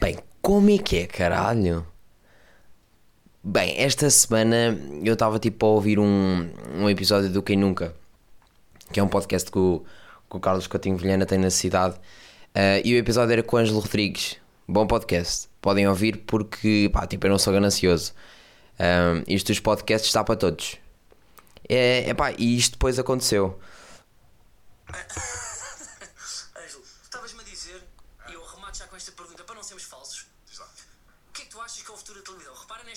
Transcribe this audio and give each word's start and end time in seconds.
Bem, 0.00 0.18
como 0.40 0.70
é 0.70 0.78
que 0.78 1.00
é, 1.00 1.06
caralho? 1.06 1.86
Bem, 3.44 3.78
esta 3.78 4.08
semana 4.08 4.74
eu 5.04 5.12
estava 5.12 5.38
tipo 5.38 5.66
a 5.66 5.68
ouvir 5.68 5.98
um, 5.98 6.50
um 6.76 6.88
episódio 6.88 7.28
do 7.28 7.42
Quem 7.42 7.58
Nunca, 7.58 7.94
que 8.90 8.98
é 8.98 9.02
um 9.02 9.08
podcast 9.08 9.50
que 9.50 9.58
o, 9.58 9.84
que 10.30 10.36
o 10.38 10.40
Carlos 10.40 10.66
Coutinho 10.66 10.96
Vilhena 10.96 11.26
tem 11.26 11.36
na 11.36 11.50
cidade, 11.50 11.96
uh, 11.96 12.80
e 12.82 12.94
o 12.94 12.96
episódio 12.96 13.34
era 13.34 13.42
com 13.42 13.56
o 13.56 13.58
Ângelo 13.58 13.80
Rodrigues. 13.80 14.38
Bom 14.66 14.86
podcast, 14.86 15.50
podem 15.60 15.86
ouvir 15.86 16.24
porque, 16.26 16.88
pá, 16.90 17.06
tipo, 17.06 17.26
eu 17.26 17.30
não 17.30 17.38
sou 17.38 17.52
ganancioso. 17.52 18.14
Um, 18.80 19.22
isto 19.28 19.48
dos 19.48 19.60
podcasts 19.60 20.08
está 20.08 20.24
para 20.24 20.36
todos. 20.36 20.78
É, 21.68 22.08
é 22.08 22.14
pá, 22.14 22.32
e 22.38 22.56
isto 22.56 22.72
depois 22.72 22.98
aconteceu. 22.98 23.60
Ângelo, 26.56 26.82
estavas-me 27.02 27.40
a 27.42 27.44
dizer, 27.44 27.82
e 28.30 28.32
eu 28.32 28.42
remato 28.42 28.78
já 28.78 28.86
com 28.86 28.96
esta 28.96 29.12
pergunta 29.12 29.44
para 29.44 29.54
não 29.54 29.62
sermos 29.62 29.84
falsos. 29.84 30.26
Diz 30.48 30.58
lá. 30.58 30.66
O 31.28 31.32
que 31.32 31.42
é 31.42 31.44
que 31.44 31.50
tu 31.50 31.60
achas 31.60 31.82
que 31.82 31.90
é 31.90 31.94
o 31.94 31.96
futuro 31.96 32.22
da 32.22 32.24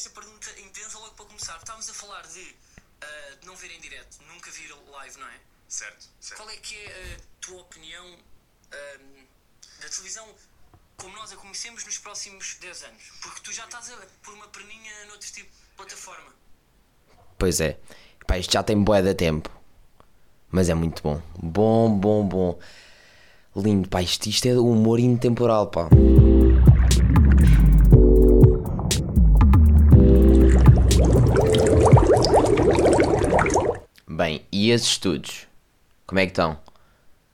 nesta 0.05 0.09
pergunta 0.09 0.51
intensa 0.59 0.99
logo 0.99 1.13
para 1.15 1.25
começar. 1.25 1.57
Estávamos 1.57 1.89
a 1.89 1.93
falar 1.93 2.21
de, 2.27 2.43
de 3.39 3.45
não 3.45 3.55
ver 3.55 3.71
em 3.71 3.79
direto, 3.79 4.17
nunca 4.31 4.51
vir 4.51 4.71
live, 4.91 5.19
não 5.19 5.27
é? 5.27 5.39
Certo, 5.67 6.07
certo. 6.19 6.39
Qual 6.39 6.49
é 6.49 6.57
que 6.57 6.75
é 6.75 7.15
a 7.15 7.41
tua 7.41 7.61
opinião 7.61 8.05
ah, 8.71 8.97
da 9.81 9.89
televisão 9.89 10.27
como 10.97 11.15
nós 11.15 11.31
a 11.31 11.35
conhecemos 11.35 11.83
nos 11.85 11.97
próximos 11.97 12.55
10 12.61 12.83
anos? 12.83 13.03
Porque 13.21 13.41
tu 13.41 13.51
já 13.51 13.65
estás 13.65 13.91
a, 13.91 13.97
por 14.21 14.33
uma 14.35 14.47
perninha 14.47 15.05
noutro 15.07 15.31
tipo 15.31 15.49
de 15.49 15.75
plataforma. 15.75 16.33
Pois 17.37 17.59
é, 17.59 17.79
pá, 18.27 18.37
isto 18.37 18.53
já 18.53 18.61
tem 18.61 18.81
bué 18.81 19.01
de 19.01 19.15
tempo, 19.15 19.49
mas 20.51 20.69
é 20.69 20.75
muito 20.75 21.01
bom. 21.01 21.21
Bom, 21.35 21.97
bom, 21.97 22.27
bom. 22.27 22.59
Lindo, 23.55 23.89
pá, 23.89 24.03
isto, 24.03 24.27
isto 24.27 24.47
é 24.47 24.53
humor 24.53 24.99
intemporal, 24.99 25.67
pá. 25.67 25.89
E 34.65 34.71
esses 34.71 34.87
estudos? 34.89 35.47
Como 36.07 36.19
é 36.19 36.25
que 36.25 36.31
estão? 36.31 36.59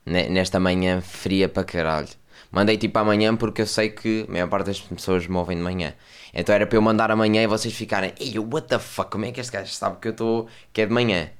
Ne- 0.06 0.28
Nesta 0.28 0.60
manhã 0.60 1.00
fria 1.00 1.48
para 1.48 1.64
caralho. 1.64 2.08
Mandei 2.50 2.76
tipo 2.78 2.98
amanhã 2.98 3.36
porque 3.36 3.62
eu 3.62 3.66
sei 3.66 3.90
que 3.90 4.26
a 4.28 4.32
maior 4.32 4.48
parte 4.48 4.66
das 4.66 4.80
pessoas 4.80 5.26
me 5.26 5.36
ouvem 5.36 5.56
de 5.56 5.62
manhã. 5.62 5.94
Então 6.34 6.54
era 6.54 6.66
para 6.66 6.76
eu 6.78 6.82
mandar 6.82 7.10
amanhã 7.10 7.42
e 7.42 7.46
vocês 7.46 7.74
ficarem, 7.74 8.12
Ei, 8.20 8.38
what 8.38 8.68
the 8.68 8.78
fuck, 8.78 9.10
como 9.10 9.24
é 9.24 9.32
que 9.32 9.40
este 9.40 9.52
gajo 9.52 9.72
sabe 9.72 9.98
que 10.00 10.08
eu 10.08 10.12
estou 10.12 10.48
que 10.72 10.82
é 10.82 10.86
de 10.86 10.92
manhã? 10.92 11.30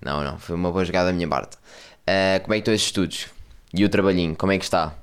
Não, 0.00 0.22
não, 0.24 0.38
foi 0.38 0.54
uma 0.56 0.70
boa 0.70 0.84
jogada 0.84 1.08
da 1.08 1.12
minha 1.12 1.28
parte. 1.28 1.56
Ah, 2.06 2.40
como 2.40 2.54
é 2.54 2.58
que 2.58 2.60
estão 2.62 2.74
esses 2.74 2.86
estudos? 2.88 3.28
E 3.74 3.84
o 3.84 3.88
trabalhinho, 3.88 4.36
como 4.36 4.52
é 4.52 4.58
que 4.58 4.64
está? 4.64 4.94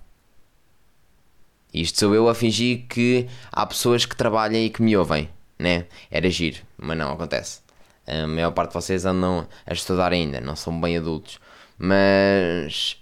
Isto 1.74 2.00
sou 2.00 2.16
eu 2.16 2.30
a 2.30 2.34
fingir 2.36 2.86
que 2.88 3.28
há 3.52 3.66
pessoas 3.66 4.06
que 4.06 4.16
trabalham 4.16 4.62
e 4.62 4.70
que 4.70 4.82
me 4.82 4.96
ouvem, 4.96 5.30
né? 5.60 5.86
Era 6.10 6.30
giro, 6.30 6.62
mas 6.78 6.98
não 6.98 7.12
acontece. 7.12 7.60
A 8.08 8.28
maior 8.28 8.52
parte 8.52 8.70
de 8.70 8.76
vocês 8.76 9.06
andam 9.06 9.48
a 9.66 9.74
estudar 9.74 10.12
ainda, 10.12 10.40
não 10.40 10.56
são 10.56 10.80
bem 10.80 10.98
adultos. 10.98 11.40
Mas, 11.78 12.98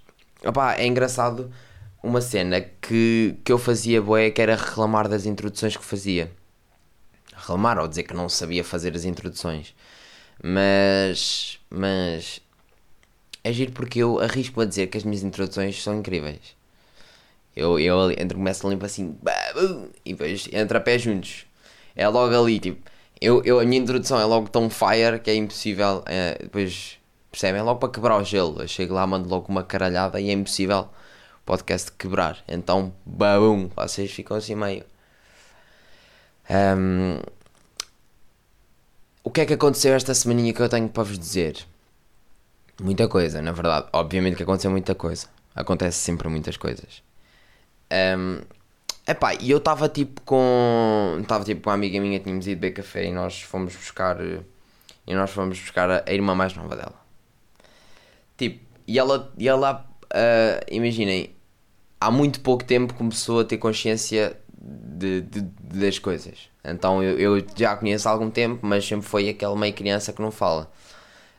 opá, 0.46 0.76
é 0.76 0.88
engraçado 0.88 1.52
uma 2.02 2.22
cena 2.22 2.62
que, 2.62 3.36
que 3.44 3.52
eu 3.52 3.58
fazia 3.58 4.02
boé, 4.02 4.32
que 4.32 4.42
era 4.42 4.56
reclamar 4.56 5.08
das 5.08 5.26
introduções 5.26 5.78
que 5.78 5.84
fazia. 5.84 6.32
Reclamar 7.36 7.80
ou 7.80 7.88
dizer 7.88 8.04
que 8.04 8.14
não 8.14 8.30
sabia 8.30 8.64
fazer 8.64 8.96
as 8.96 9.06
introduções. 9.06 9.76
Mas, 10.42 11.60
mas, 11.70 12.42
é 13.44 13.52
giro 13.52 13.72
porque 13.74 14.00
eu 14.00 14.20
arrisco 14.20 14.62
a 14.62 14.66
dizer 14.66 14.88
que 14.88 14.98
as 14.98 15.04
minhas 15.04 15.24
introduções 15.24 15.82
são 15.82 16.00
incríveis. 16.00 16.56
Eu, 17.56 17.80
eu 17.80 18.12
entre 18.12 18.36
começo 18.36 18.66
a 18.66 18.70
limpar 18.70 18.88
assim 18.88 19.16
bah, 19.22 19.54
bu, 19.54 19.90
e 20.06 20.14
depois 20.14 20.50
entra 20.52 20.80
a 20.80 20.82
pé 20.82 20.98
juntos. 20.98 21.46
É 21.96 22.08
logo 22.08 22.36
ali, 22.36 22.60
tipo, 22.60 22.90
eu, 23.24 23.42
eu, 23.46 23.60
a 23.60 23.64
minha 23.64 23.82
introdução 23.82 24.20
é 24.20 24.26
logo 24.26 24.50
tão 24.50 24.70
fire 24.70 25.18
que 25.24 25.32
é 25.32 25.36
impossível. 25.36 26.04
é, 26.06 26.38
depois 26.42 27.00
percebem? 27.32 27.62
É 27.62 27.64
logo 27.64 27.80
para 27.80 27.90
quebrar 27.90 28.18
o 28.18 28.24
gelo. 28.24 28.62
Eu 28.62 28.68
chego 28.68 28.94
lá, 28.94 29.08
mando 29.08 29.30
logo 29.30 29.48
uma 29.50 29.64
caralhada 29.64 30.20
e 30.20 30.30
é 30.30 30.34
impossível 30.34 30.82
o 30.82 31.46
podcast 31.46 31.92
quebrar. 31.94 32.44
Então, 32.48 32.94
babum, 33.06 33.70
vocês 33.76 34.12
ficam 34.12 34.36
assim 34.36 34.56
meio. 34.56 34.84
Ahm, 36.50 37.22
o 39.24 39.32
que 39.32 39.42
é 39.42 39.46
que 39.46 39.54
aconteceu 39.54 39.94
esta 39.94 40.14
semaninha 40.14 40.54
que 40.54 40.62
eu 40.62 40.68
tenho 40.68 40.90
para 40.90 41.04
vos 41.04 41.18
dizer? 41.18 41.66
Muita 42.82 43.08
coisa, 43.08 43.42
na 43.42 43.54
verdade. 43.54 43.88
Obviamente 43.94 44.36
que 44.36 44.44
aconteceu 44.44 44.70
muita 44.70 44.94
coisa. 44.96 45.28
Acontece 45.56 45.98
sempre 46.00 46.28
muitas 46.28 46.58
coisas. 46.58 47.02
Um, 48.18 48.42
epá, 49.08 49.34
e 49.36 49.50
eu 49.52 49.58
estava 49.60 49.90
tipo 49.90 50.22
com. 50.22 51.18
Estava 51.22 51.44
tipo 51.44 51.62
com 51.62 51.70
uma 51.70 51.76
amiga 51.76 52.00
minha, 52.00 52.20
tínhamos 52.20 52.48
ido 52.48 52.60
beber 52.60 52.76
café 52.76 53.06
e 53.06 53.12
nós 53.12 53.42
fomos 53.42 53.76
buscar. 53.76 54.20
eh, 54.22 54.42
E 55.08 55.14
nós 55.16 55.32
fomos 55.32 55.60
buscar 55.60 55.90
a, 55.92 56.14
irmã 56.14 56.36
mais 56.36 56.56
nova 56.56 56.76
dela. 56.76 56.96
Tipo, 58.38 58.60
e 58.88 59.00
ela. 59.00 59.32
E 59.38 59.48
ela 59.48 59.86
ah, 60.14 60.60
imaginem, 60.72 61.36
há 62.02 62.12
muito 62.12 62.42
pouco 62.42 62.64
tempo 62.64 62.94
começou 62.94 63.42
a 63.42 63.46
ter 63.46 63.58
consciência 63.58 64.38
de, 64.60 65.22
de- 65.22 65.42
das 65.42 66.00
coisas. 66.00 66.50
Então 66.64 67.04
eu, 67.04 67.20
eu 67.40 67.46
já 67.56 67.74
a 67.74 67.78
conheço 67.78 68.08
há 68.10 68.12
algum 68.12 68.30
tempo, 68.32 68.66
mas 68.66 68.86
sempre 68.86 69.08
foi 69.08 69.30
aquela 69.30 69.56
meio 69.58 69.74
criança 69.74 70.14
que 70.14 70.22
não 70.22 70.32
fala. 70.32 70.72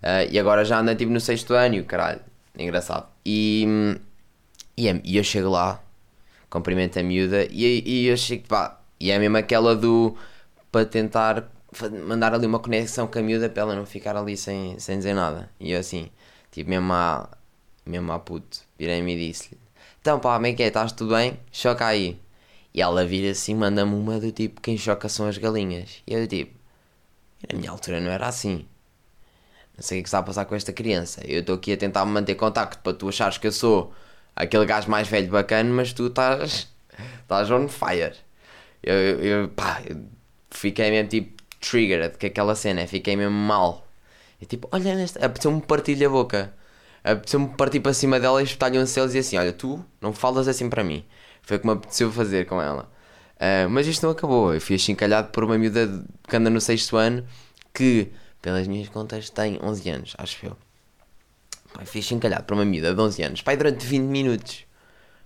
Ah, 0.02 0.25
e 0.25 0.38
agora 0.38 0.64
já 0.64 0.81
anda 0.81 0.94
tipo 0.96 1.12
no 1.12 1.20
sexto 1.20 1.54
ano, 1.54 1.82
caralho, 1.84 2.20
engraçado. 2.58 3.08
E, 3.26 3.64
hum, 3.69 3.96
e, 4.76 4.88
e 5.04 5.16
eu 5.19 5.25
chego 5.25 5.50
lá, 5.50 5.82
cumprimento 6.54 6.97
a 7.00 7.03
miúda 7.03 7.48
e, 7.50 7.82
e 7.84 8.06
eu 8.06 8.16
chego, 8.16 8.47
pá, 8.47 8.81
e 9.00 9.10
é 9.10 9.19
mesmo 9.19 9.37
aquela 9.37 9.75
do 9.75 10.16
para 10.70 10.87
tentar 10.87 11.50
mandar 12.06 12.32
ali 12.32 12.47
uma 12.47 12.60
conexão 12.60 13.09
com 13.09 13.19
a 13.19 13.22
miúda 13.22 13.48
para 13.48 13.62
ela 13.62 13.75
não 13.75 13.84
ficar 13.84 14.16
ali 14.16 14.37
sem, 14.37 14.78
sem 14.78 14.98
dizer 14.98 15.14
nada. 15.14 15.50
E 15.59 15.72
eu 15.72 15.81
assim, 15.81 16.09
tipo, 16.53 16.70
mesmo 16.70 16.93
a, 16.93 17.28
mesmo 17.84 18.12
a 18.12 18.20
puto, 18.20 18.60
virei-me 18.78 19.16
e 19.16 19.28
disse-lhe: 19.28 19.59
Então 20.00 20.20
pá, 20.20 20.34
como 20.34 20.47
é 20.47 20.53
que 20.53 20.62
é? 20.62 20.69
Estás 20.69 20.93
tudo 20.93 21.14
bem? 21.16 21.41
Choca 21.50 21.87
aí. 21.87 22.20
E 22.72 22.81
ela 22.81 23.04
vira 23.04 23.32
assim, 23.32 23.54
manda-me 23.54 23.94
uma 23.94 24.20
do 24.20 24.31
tipo: 24.31 24.60
Quem 24.60 24.78
choca 24.78 25.09
são 25.09 25.26
as 25.26 25.37
galinhas. 25.38 26.03
E 26.06 26.14
eu 26.14 26.26
tipo: 26.28 26.54
Na 27.50 27.59
minha 27.59 27.70
altura 27.72 28.00
não 28.00 28.10
era 28.12 28.28
assim. 28.28 28.64
Não 29.76 29.82
sei 29.82 29.98
o 29.98 30.03
que 30.03 30.09
está 30.09 30.20
a 30.20 30.22
passar 30.22 30.44
com 30.44 30.54
esta 30.54 30.72
criança. 30.72 31.20
Eu 31.26 31.41
estou 31.41 31.56
aqui 31.56 31.72
a 31.72 31.76
tentar 31.76 32.04
manter 32.04 32.37
contacto 32.37 32.81
para 32.81 32.94
tu 32.94 33.09
achares 33.09 33.38
que 33.38 33.47
eu 33.48 33.53
sou 33.53 33.93
aquele 34.37 34.67
gajo 34.67 34.91
mais 34.91 35.09
velho 35.09 35.28
bacana, 35.28 35.71
mas 35.71 35.93
tu 35.93 36.06
estás. 36.06 36.69
estás 37.22 37.50
on 37.50 37.69
fire. 37.69 38.15
Eu, 38.83 38.95
eu, 38.95 39.49
pá, 39.49 39.83
eu 39.89 40.05
fiquei 40.50 40.91
mesmo 40.91 41.09
tipo 41.09 41.43
triggered 41.61 42.19
com 42.19 42.27
aquela 42.27 42.55
cena, 42.55 42.87
fiquei 42.87 43.17
mesmo 43.17 43.34
mal. 43.34 43.87
E 44.41 44.47
tipo, 44.47 44.69
olha, 44.73 44.94
apeteceu-me 45.21 45.61
partir-lhe 45.62 46.05
a 46.05 46.11
boca. 46.11 46.53
Apeteceu-me 47.03 47.49
partir 47.49 47.81
para 47.81 47.93
cima 47.93 48.19
dela 48.19 48.41
e 48.41 48.44
espetar-lhe 48.44 48.78
um 48.78 48.87
selo 48.87 49.11
e 49.15 49.19
assim: 49.19 49.37
Olha, 49.37 49.53
tu 49.53 49.84
não 50.00 50.12
falas 50.12 50.49
assim 50.49 50.69
para 50.71 50.83
mim. 50.84 51.05
Foi 51.43 51.56
o 51.59 51.61
que 51.61 51.67
me 51.67 51.73
apeteceu 51.73 52.11
fazer 52.11 52.47
com 52.47 52.61
ela. 52.61 52.91
Ah, 53.39 53.69
mas 53.69 53.87
isto 53.87 54.05
não 54.05 54.12
acabou. 54.12 54.55
Eu 54.55 54.61
fui 54.61 54.77
achincalhado 54.77 55.28
por 55.28 55.44
uma 55.44 55.59
miúda 55.59 56.05
que 56.28 56.37
anda 56.37 56.50
no 56.50 56.61
sexto 56.61 56.97
ano 56.97 57.27
que, 57.75 58.11
pelas 58.41 58.67
minhas 58.67 58.89
contas, 58.89 59.28
tem 59.31 59.59
11 59.62 59.91
anos, 59.91 60.15
acho 60.19 60.47
eu. 60.47 60.56
Pai, 61.75 61.85
fui 61.87 62.01
achincalhado 62.01 62.45
por 62.45 62.55
uma 62.55 62.65
miúda 62.65 62.95
de 62.95 63.01
11 63.01 63.23
anos, 63.23 63.43
pai, 63.43 63.57
durante 63.57 63.85
20 63.87 64.05
minutos. 64.05 64.65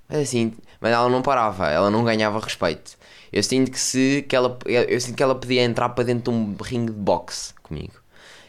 Mas 0.09 0.21
assim, 0.21 0.55
mas 0.81 0.93
ela 0.93 1.09
não 1.09 1.23
parava, 1.23 1.69
ela 1.71 1.91
não 1.91 2.05
ganhava 2.05 2.41
respeito. 2.41 2.97
Eu 3.33 3.43
sinto 3.43 3.71
que 3.71 3.79
se 3.81 4.25
que 4.29 4.35
ela, 4.37 4.59
eu 4.67 5.01
sinto 5.01 5.17
que 5.17 5.23
ela 5.23 5.35
podia 5.35 5.63
entrar 5.63 5.91
para 5.91 6.05
dentro 6.05 6.33
de 6.33 6.39
um 6.39 6.57
ringue 6.63 6.93
de 6.93 6.99
boxe 6.99 7.55
comigo. 7.63 7.95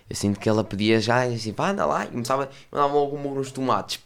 Eu 0.09 0.15
sinto 0.15 0.39
que 0.39 0.49
ela 0.49 0.63
podia 0.63 0.99
já 1.01 1.23
assim, 1.23 1.53
pá, 1.53 1.71
anda 1.71 1.85
lá, 1.85 2.05
e 2.05 2.09
começava, 2.09 2.49
mandava 2.71 2.93
logo 2.93 3.17
um 3.17 3.35
nos 3.35 3.51
tomates. 3.51 3.99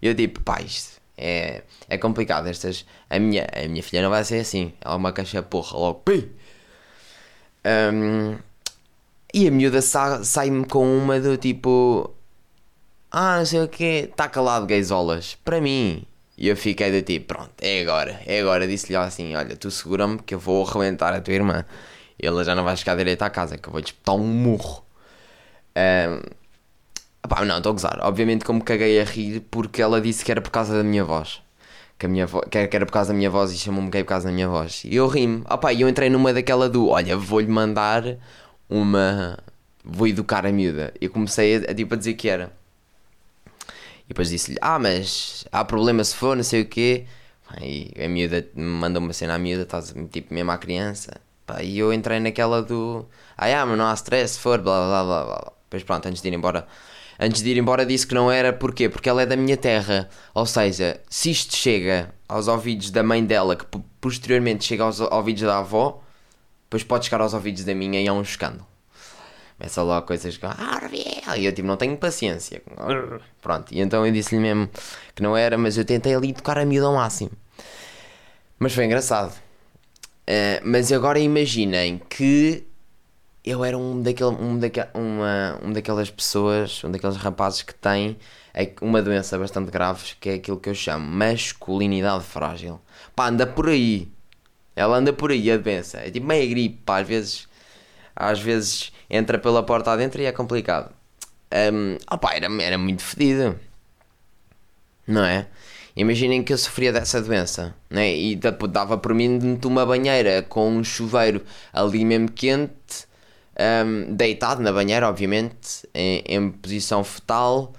E 0.00 0.06
eu 0.06 0.14
tipo, 0.14 0.40
pá, 0.42 0.62
isto 0.62 1.00
é, 1.18 1.62
é 1.88 1.98
complicado. 1.98 2.46
Estas, 2.48 2.86
a, 3.10 3.18
minha, 3.18 3.46
a 3.52 3.68
minha 3.68 3.82
filha 3.82 4.02
não 4.02 4.10
vai 4.10 4.24
ser 4.24 4.38
assim. 4.40 4.72
Ela 4.80 4.94
é 4.94 4.96
uma 4.96 5.12
caixa 5.12 5.42
porra, 5.42 5.76
logo, 5.76 6.00
pum! 6.04 6.22
Hum, 7.64 8.38
e 9.34 9.48
a 9.48 9.50
miúda 9.50 9.82
sa- 9.82 10.24
sai-me 10.24 10.64
com 10.66 10.86
uma 10.98 11.20
do 11.20 11.36
tipo, 11.36 12.14
ah, 13.18 13.38
não 13.38 13.46
sei 13.46 13.60
o 13.62 13.68
quê, 13.68 14.08
está 14.10 14.28
calado, 14.28 14.66
gaysolas, 14.66 15.36
para 15.44 15.60
mim. 15.60 16.04
E 16.38 16.48
eu 16.48 16.56
fiquei 16.56 16.90
do 16.92 17.02
tipo, 17.02 17.26
pronto, 17.34 17.52
é 17.62 17.80
agora, 17.82 18.20
é 18.26 18.40
agora. 18.40 18.66
Disse-lhe 18.68 18.96
assim: 18.96 19.34
olha, 19.34 19.56
tu 19.56 19.70
segura-me 19.70 20.18
que 20.18 20.34
eu 20.34 20.38
vou 20.38 20.66
arrebentar 20.66 21.14
a 21.14 21.20
tua 21.20 21.34
irmã. 21.34 21.64
Ela 22.20 22.44
já 22.44 22.54
não 22.54 22.64
vai 22.64 22.76
chegar 22.76 22.96
direito 22.96 23.22
à 23.22 23.30
casa, 23.30 23.56
que 23.58 23.68
eu 23.68 23.72
vou 23.72 23.80
lhe 23.80 23.86
espetar 23.86 24.14
um 24.14 24.26
murro. 24.26 24.84
Ahm, 25.76 26.20
Epá, 27.24 27.44
não, 27.44 27.56
estou 27.58 27.70
a 27.70 27.72
gozar. 27.72 27.98
Obviamente 28.02 28.44
como 28.44 28.62
caguei 28.62 29.00
a 29.00 29.04
rir 29.04 29.40
porque 29.50 29.82
ela 29.82 30.00
disse 30.00 30.24
que 30.24 30.30
era 30.30 30.40
por 30.40 30.50
causa 30.50 30.76
da 30.76 30.84
minha 30.84 31.04
voz. 31.04 31.42
Que, 31.98 32.06
a 32.06 32.08
minha 32.08 32.26
vo... 32.26 32.40
que 32.42 32.58
era- 32.58 32.86
por 32.86 32.92
causa 32.92 33.12
da 33.12 33.16
minha 33.18 33.30
voz 33.30 33.52
e 33.52 33.58
chamou-me 33.58 33.90
gay 33.90 34.04
por 34.04 34.10
causa 34.10 34.28
da 34.28 34.32
minha 34.34 34.48
voz. 34.48 34.82
E 34.84 34.94
eu 34.96 35.06
ri-me. 35.08 35.42
Opá, 35.50 35.72
e 35.72 35.80
eu 35.82 35.88
entrei 35.88 36.10
numa 36.10 36.32
daquela 36.32 36.68
do, 36.68 36.88
olha, 36.88 37.16
vou-lhe 37.16 37.48
mandar 37.48 38.04
uma... 38.68 39.38
Vou 39.84 40.06
educar 40.08 40.46
a 40.46 40.52
miúda. 40.52 40.92
E 41.00 41.08
comecei 41.08 41.56
a, 41.56 41.70
a, 41.70 41.74
tipo, 41.74 41.94
a 41.94 41.96
dizer 41.96 42.14
que 42.14 42.28
era. 42.28 42.52
E 44.06 44.08
depois 44.08 44.30
disse-lhe, 44.30 44.56
ah, 44.60 44.78
mas 44.78 45.44
há 45.50 45.64
problema 45.64 46.02
se 46.04 46.14
for, 46.14 46.36
não 46.36 46.44
sei 46.44 46.62
o 46.62 46.66
quê. 46.66 47.06
Aí 47.48 47.90
a 48.02 48.08
miúda 48.08 48.48
manda 48.54 48.98
uma 48.98 49.12
cena 49.12 49.34
à 49.34 49.38
miúda, 49.38 49.62
estás 49.62 49.94
tipo 50.10 50.32
mesmo 50.32 50.50
à 50.50 50.58
criança. 50.58 51.20
Pá, 51.46 51.62
e 51.62 51.78
eu 51.78 51.92
entrei 51.92 52.18
naquela 52.20 52.62
do. 52.62 53.06
Ah, 53.36 53.46
yeah, 53.46 53.64
mas 53.68 53.78
não 53.78 53.86
há 53.86 53.94
stress, 53.94 54.34
se 54.34 54.40
for, 54.40 54.60
blá 54.60 54.86
blá 54.86 55.04
blá 55.04 55.24
blá. 55.24 55.52
Depois 55.64 55.82
pronto, 55.84 56.06
antes 56.06 56.22
de 56.22 56.28
ir 56.28 56.34
embora. 56.34 56.66
Antes 57.18 57.42
de 57.42 57.50
ir 57.50 57.56
embora 57.56 57.86
disse 57.86 58.06
que 58.06 58.14
não 58.14 58.30
era, 58.30 58.52
porquê? 58.52 58.88
Porque 58.88 59.08
ela 59.08 59.22
é 59.22 59.26
da 59.26 59.36
minha 59.36 59.56
terra. 59.56 60.08
Ou 60.34 60.44
seja, 60.44 61.00
se 61.08 61.30
isto 61.30 61.56
chega 61.56 62.14
aos 62.28 62.46
ouvidos 62.48 62.90
da 62.90 63.02
mãe 63.02 63.24
dela, 63.24 63.56
que 63.56 63.64
posteriormente 64.00 64.64
chega 64.64 64.84
aos 64.84 65.00
ouvidos 65.00 65.42
da 65.42 65.58
avó, 65.58 66.02
depois 66.64 66.84
pode 66.84 67.06
chegar 67.06 67.20
aos 67.20 67.32
ouvidos 67.32 67.64
da 67.64 67.74
minha 67.74 68.00
e 68.00 68.06
é 68.06 68.12
um 68.12 68.22
escândalo. 68.22 68.66
Começa 69.58 69.82
logo 69.82 70.06
coisas 70.06 70.36
que. 70.36 70.44
Ah, 70.44 71.36
e 71.36 71.46
eu 71.46 71.52
tipo, 71.52 71.66
não 71.66 71.76
tenho 71.76 71.96
paciência. 71.96 72.62
Pronto, 73.40 73.72
e 73.72 73.80
então 73.80 74.06
eu 74.06 74.12
disse-lhe 74.12 74.40
mesmo 74.40 74.68
que 75.14 75.22
não 75.22 75.36
era, 75.36 75.56
mas 75.56 75.78
eu 75.78 75.84
tentei 75.84 76.14
ali 76.14 76.32
tocar 76.32 76.58
a 76.58 76.64
miúda 76.64 76.86
ao 76.86 76.94
máximo. 76.94 77.30
Mas 78.58 78.74
foi 78.74 78.84
engraçado. 78.84 79.32
Uh, 80.28 80.60
mas 80.62 80.92
agora 80.92 81.18
imaginem 81.18 82.00
que 82.10 82.66
eu 83.44 83.64
era 83.64 83.78
um, 83.78 84.02
daquele, 84.02 84.30
um, 84.30 84.58
daque, 84.58 84.80
uma, 84.92 85.58
um 85.62 85.72
daquelas 85.72 86.10
pessoas, 86.10 86.82
um 86.82 86.90
daqueles 86.90 87.16
rapazes 87.16 87.62
que 87.62 87.74
tem 87.74 88.18
uma 88.80 89.00
doença 89.00 89.38
bastante 89.38 89.70
grave, 89.70 90.14
que 90.20 90.28
é 90.30 90.34
aquilo 90.34 90.58
que 90.58 90.68
eu 90.68 90.74
chamo 90.74 91.06
masculinidade 91.06 92.24
frágil. 92.24 92.80
Pá, 93.14 93.28
anda 93.28 93.46
por 93.46 93.68
aí. 93.68 94.08
Ela 94.74 94.96
anda 94.98 95.12
por 95.12 95.30
aí, 95.30 95.50
a 95.50 95.56
doença. 95.56 95.98
É 95.98 96.10
tipo 96.10 96.26
meia 96.26 96.46
gripe, 96.46 96.82
pá, 96.84 96.98
às 96.98 97.06
vezes, 97.06 97.48
às 98.14 98.40
vezes 98.40 98.92
entra 99.08 99.38
pela 99.38 99.62
porta 99.62 99.92
adentro 99.92 100.20
e 100.20 100.24
é 100.26 100.32
complicado. 100.32 100.92
Um, 101.72 101.96
opa, 102.10 102.34
era, 102.34 102.46
era 102.62 102.78
muito 102.78 103.02
fedido. 103.02 103.58
Não 105.06 105.24
é? 105.24 105.46
Imaginem 105.96 106.42
que 106.42 106.52
eu 106.52 106.58
sofria 106.58 106.92
dessa 106.92 107.22
doença, 107.22 107.74
né? 107.88 108.14
E 108.14 108.36
dava 108.36 108.98
por 108.98 109.14
mim 109.14 109.56
de 109.56 109.66
uma 109.66 109.86
banheira 109.86 110.42
com 110.42 110.68
um 110.68 110.84
chuveiro 110.84 111.42
ali 111.72 112.04
mesmo 112.04 112.30
quente, 112.30 113.06
um, 113.58 114.14
deitado 114.14 114.60
na 114.62 114.72
banheira, 114.72 115.08
obviamente, 115.08 115.88
em, 115.94 116.22
em 116.26 116.50
posição 116.50 117.02
fetal, 117.02 117.72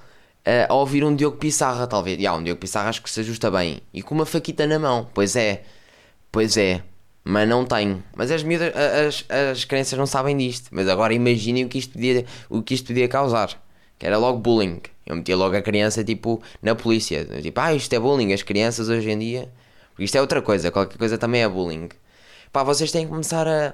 uh, 0.47 0.65
a 0.67 0.73
ouvir 0.73 1.03
um 1.03 1.15
Diogo 1.15 1.37
Pissarra, 1.37 1.85
talvez. 1.85 2.17
E 2.17 2.21
yeah, 2.21 2.39
um 2.39 2.43
Diogo 2.43 2.59
Pissarra 2.59 2.89
acho 2.89 3.03
que 3.03 3.09
se 3.09 3.19
ajusta 3.19 3.51
bem. 3.51 3.81
E 3.93 4.01
com 4.01 4.15
uma 4.15 4.25
faquita 4.25 4.65
na 4.65 4.79
mão, 4.79 5.07
pois 5.13 5.35
é, 5.35 5.63
pois 6.31 6.57
é, 6.57 6.81
mas 7.27 7.47
não 7.47 7.65
tenho. 7.65 8.01
Mas 8.15 8.31
as, 8.31 8.41
miúdas, 8.41 8.73
as, 8.73 9.25
as 9.29 9.65
crianças 9.65 9.99
não 9.99 10.05
sabem 10.05 10.37
disto. 10.37 10.69
Mas 10.71 10.87
agora 10.87 11.13
imaginem 11.13 11.65
o 11.65 11.69
que 11.69 11.77
isto 11.77 11.91
podia, 11.91 12.25
o 12.49 12.61
que 12.61 12.73
isto 12.73 12.87
podia 12.87 13.07
causar, 13.09 13.49
que 13.99 14.05
era 14.07 14.17
logo 14.17 14.39
bullying. 14.39 14.79
Eu 15.05 15.17
metia 15.17 15.35
logo 15.35 15.53
a 15.55 15.61
criança, 15.61 16.05
tipo, 16.05 16.41
na 16.61 16.73
polícia. 16.73 17.25
Tipo, 17.41 17.59
ah, 17.59 17.73
isto 17.73 17.91
é 17.91 17.99
bullying. 17.99 18.31
As 18.31 18.43
crianças 18.43 18.87
hoje 18.87 19.09
em 19.11 19.19
dia. 19.19 19.51
Porque 19.89 20.05
isto 20.05 20.15
é 20.15 20.21
outra 20.21 20.41
coisa. 20.41 20.71
Qualquer 20.71 20.97
coisa 20.97 21.17
também 21.17 21.41
é 21.41 21.49
bullying. 21.49 21.89
Pá, 22.51 22.63
vocês 22.63 22.93
têm 22.93 23.03
que 23.03 23.11
começar 23.11 23.45
a. 23.45 23.73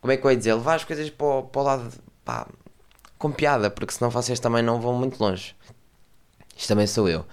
Como 0.00 0.12
é 0.12 0.16
que 0.16 0.24
eu 0.24 0.30
ia 0.30 0.36
dizer? 0.36 0.54
Levar 0.54 0.76
as 0.76 0.84
coisas 0.84 1.10
para 1.10 1.26
o, 1.26 1.42
para 1.42 1.60
o 1.60 1.64
lado. 1.64 1.92
Pá, 2.24 2.46
com 3.18 3.32
piada. 3.32 3.68
Porque 3.68 3.94
senão 3.94 4.10
vocês 4.12 4.38
também 4.38 4.62
não 4.62 4.80
vão 4.80 4.94
muito 4.94 5.20
longe. 5.20 5.56
Isto 6.56 6.68
também 6.68 6.86
sou 6.86 7.08
eu. 7.08 7.26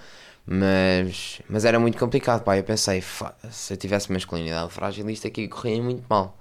Mas, 0.52 1.42
mas 1.48 1.64
era 1.64 1.80
muito 1.80 1.98
complicado, 2.00 2.44
pá. 2.44 2.58
Eu 2.58 2.64
pensei, 2.64 3.04
se 3.52 3.74
eu 3.74 3.78
tivesse 3.78 4.12
masculinidade 4.12 4.72
frágil, 4.72 5.08
isto 5.12 5.28
aqui 5.28 5.48
corria 5.48 5.82
muito 5.82 6.04
mal. 6.10 6.36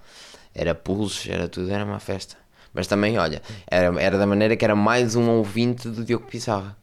Era 0.54 0.74
pulsos, 0.74 1.28
era 1.28 1.46
tudo, 1.46 1.70
era 1.70 1.84
uma 1.84 2.00
festa. 2.00 2.34
Mas 2.72 2.86
também, 2.86 3.18
olha, 3.18 3.42
era, 3.66 4.02
era 4.02 4.16
da 4.18 4.26
maneira 4.26 4.56
que 4.56 4.64
era 4.64 4.74
mais 4.74 5.14
um 5.14 5.28
ouvinte 5.30 5.88
do 5.90 6.04
Diogo 6.04 6.26
Pissarra. 6.26 6.74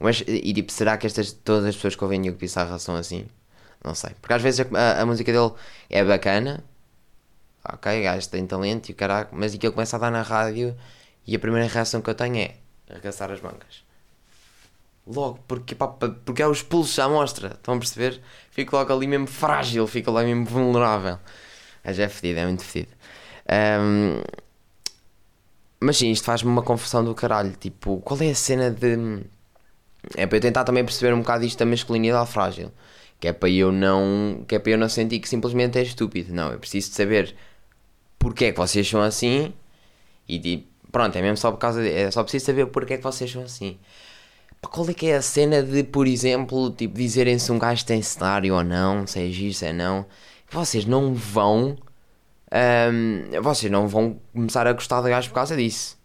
Mas, 0.00 0.22
e 0.26 0.52
tipo, 0.52 0.72
será 0.72 0.96
que 0.96 1.06
estas, 1.06 1.32
todas 1.32 1.64
as 1.66 1.76
pessoas 1.76 1.94
que 1.94 2.02
ouvem 2.02 2.20
Diogo 2.20 2.38
Pissarra 2.38 2.78
são 2.80 2.96
assim? 2.96 3.26
Não 3.84 3.94
sei. 3.94 4.10
Porque 4.20 4.34
às 4.34 4.42
vezes 4.42 4.66
a, 4.74 5.00
a 5.00 5.06
música 5.06 5.32
dele 5.32 5.52
é 5.88 6.04
bacana. 6.04 6.64
Ok, 7.72 8.02
gajo 8.02 8.28
tem 8.28 8.46
talento 8.46 8.88
e 8.88 8.92
o 8.92 8.94
caraca. 8.96 9.30
Mas 9.32 9.54
ele 9.54 9.70
começa 9.70 9.96
a 9.96 10.00
dar 10.00 10.10
na 10.10 10.22
rádio 10.22 10.76
e 11.26 11.36
a 11.36 11.38
primeira 11.38 11.68
reação 11.68 12.02
que 12.02 12.10
eu 12.10 12.14
tenho 12.14 12.36
é 12.36 12.56
arregaçar 12.90 13.30
as 13.30 13.40
mangas. 13.40 13.84
Logo, 15.06 15.38
porque, 15.46 15.74
pá, 15.74 15.88
porque 15.88 16.42
é 16.42 16.46
os 16.46 16.62
pulsos 16.62 16.98
à 16.98 17.08
mostra. 17.08 17.48
Estão 17.48 17.74
a 17.74 17.78
perceber? 17.78 18.20
Fico 18.50 18.76
logo 18.76 18.92
ali 18.92 19.06
mesmo 19.06 19.26
frágil, 19.26 19.86
fico 19.86 20.10
lá 20.10 20.22
mesmo 20.22 20.44
vulnerável. 20.46 21.18
Mas 21.84 21.98
é 21.98 22.08
fedido, 22.08 22.40
é 22.40 22.46
muito 22.46 22.64
fedido. 22.64 22.92
Um, 23.80 24.22
mas 25.80 25.98
sim, 25.98 26.10
isto 26.10 26.24
faz-me 26.24 26.50
uma 26.50 26.62
confusão 26.62 27.04
do 27.04 27.14
caralho. 27.14 27.52
Tipo, 27.56 28.00
qual 28.00 28.20
é 28.22 28.30
a 28.30 28.34
cena 28.34 28.70
de 28.70 29.24
é 30.16 30.26
para 30.26 30.36
eu 30.36 30.40
tentar 30.40 30.64
também 30.64 30.84
perceber 30.84 31.14
um 31.14 31.20
bocado 31.20 31.44
isto 31.44 31.58
da 31.58 31.66
masculinidade 31.66 32.30
frágil. 32.30 32.72
Que 33.20 33.28
é 33.28 33.32
para 33.32 33.48
eu 33.48 33.72
não. 33.72 34.44
Que 34.48 34.56
é 34.56 34.58
para 34.58 34.72
eu 34.72 34.78
não 34.78 34.88
sentir 34.88 35.18
que 35.20 35.28
simplesmente 35.28 35.78
é 35.78 35.82
estúpido. 35.82 36.32
Não, 36.34 36.52
eu 36.52 36.58
preciso 36.58 36.90
de 36.90 36.96
saber 36.96 37.34
porque 38.18 38.46
é 38.46 38.52
que 38.52 38.58
vocês 38.58 38.88
são 38.88 39.02
assim 39.02 39.52
e 40.28 40.38
tipo, 40.38 40.66
pronto, 40.90 41.16
é 41.16 41.22
mesmo 41.22 41.36
só 41.36 41.50
por 41.52 41.58
causa 41.58 41.82
de, 41.82 41.90
é 41.90 42.10
só 42.10 42.22
preciso 42.22 42.46
saber 42.46 42.66
porque 42.68 42.94
é 42.94 42.96
que 42.96 43.02
vocês 43.02 43.30
são 43.30 43.42
assim. 43.42 43.78
Qual 44.70 44.88
é 44.88 44.94
que 44.94 45.06
é 45.06 45.16
a 45.16 45.22
cena 45.22 45.62
de, 45.62 45.82
por 45.84 46.06
exemplo, 46.06 46.70
tipo, 46.70 46.96
dizerem 46.96 47.38
se 47.38 47.50
um 47.52 47.58
gajo 47.58 47.84
tem 47.84 48.02
cenário 48.02 48.54
ou 48.54 48.64
não, 48.64 49.06
se 49.06 49.20
é 49.20 49.30
giro, 49.30 49.54
se 49.54 49.66
é 49.66 49.72
não. 49.72 50.06
Vocês 50.50 50.84
não 50.84 51.14
vão. 51.14 51.76
Um, 52.52 53.42
vocês 53.42 53.70
não 53.70 53.88
vão 53.88 54.20
começar 54.32 54.66
a 54.66 54.72
gostar 54.72 55.02
de 55.02 55.08
gajos 55.10 55.28
por 55.28 55.34
causa 55.34 55.56
disso. 55.56 55.96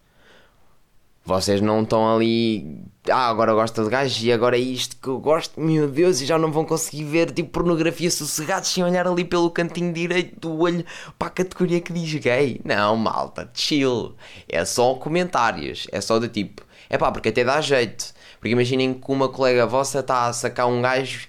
Vocês 1.23 1.61
não 1.61 1.83
estão 1.83 2.15
ali. 2.15 2.83
Ah, 3.07 3.29
agora 3.29 3.53
gosta 3.53 3.83
de 3.83 3.89
gajo 3.89 4.25
e 4.25 4.33
agora 4.33 4.57
é 4.57 4.59
isto 4.59 4.97
que 4.97 5.07
eu 5.07 5.19
gosto, 5.19 5.59
meu 5.61 5.87
Deus, 5.87 6.21
e 6.21 6.25
já 6.25 6.39
não 6.39 6.51
vão 6.51 6.65
conseguir 6.65 7.03
ver 7.03 7.31
tipo 7.31 7.49
pornografia 7.51 8.09
sossegados 8.09 8.69
sem 8.69 8.83
olhar 8.83 9.07
ali 9.07 9.23
pelo 9.23 9.51
cantinho 9.51 9.93
direito 9.93 10.39
do 10.39 10.59
olho 10.59 10.83
para 11.19 11.27
a 11.27 11.31
categoria 11.31 11.81
que 11.81 11.93
diz 11.93 12.11
gay. 12.15 12.59
Não, 12.65 12.95
malta, 12.95 13.49
chill. 13.53 14.15
É 14.47 14.65
só 14.65 14.95
comentários. 14.95 15.87
É 15.91 16.01
só 16.01 16.17
do 16.17 16.27
tipo. 16.27 16.63
É 16.89 16.97
pá, 16.97 17.11
porque 17.11 17.29
até 17.29 17.43
dá 17.43 17.61
jeito. 17.61 18.13
Porque 18.39 18.49
imaginem 18.49 18.93
que 18.93 19.11
uma 19.11 19.29
colega 19.29 19.65
vossa 19.65 19.99
está 19.99 20.27
a 20.27 20.33
sacar 20.33 20.67
um 20.67 20.81
gajo 20.81 21.27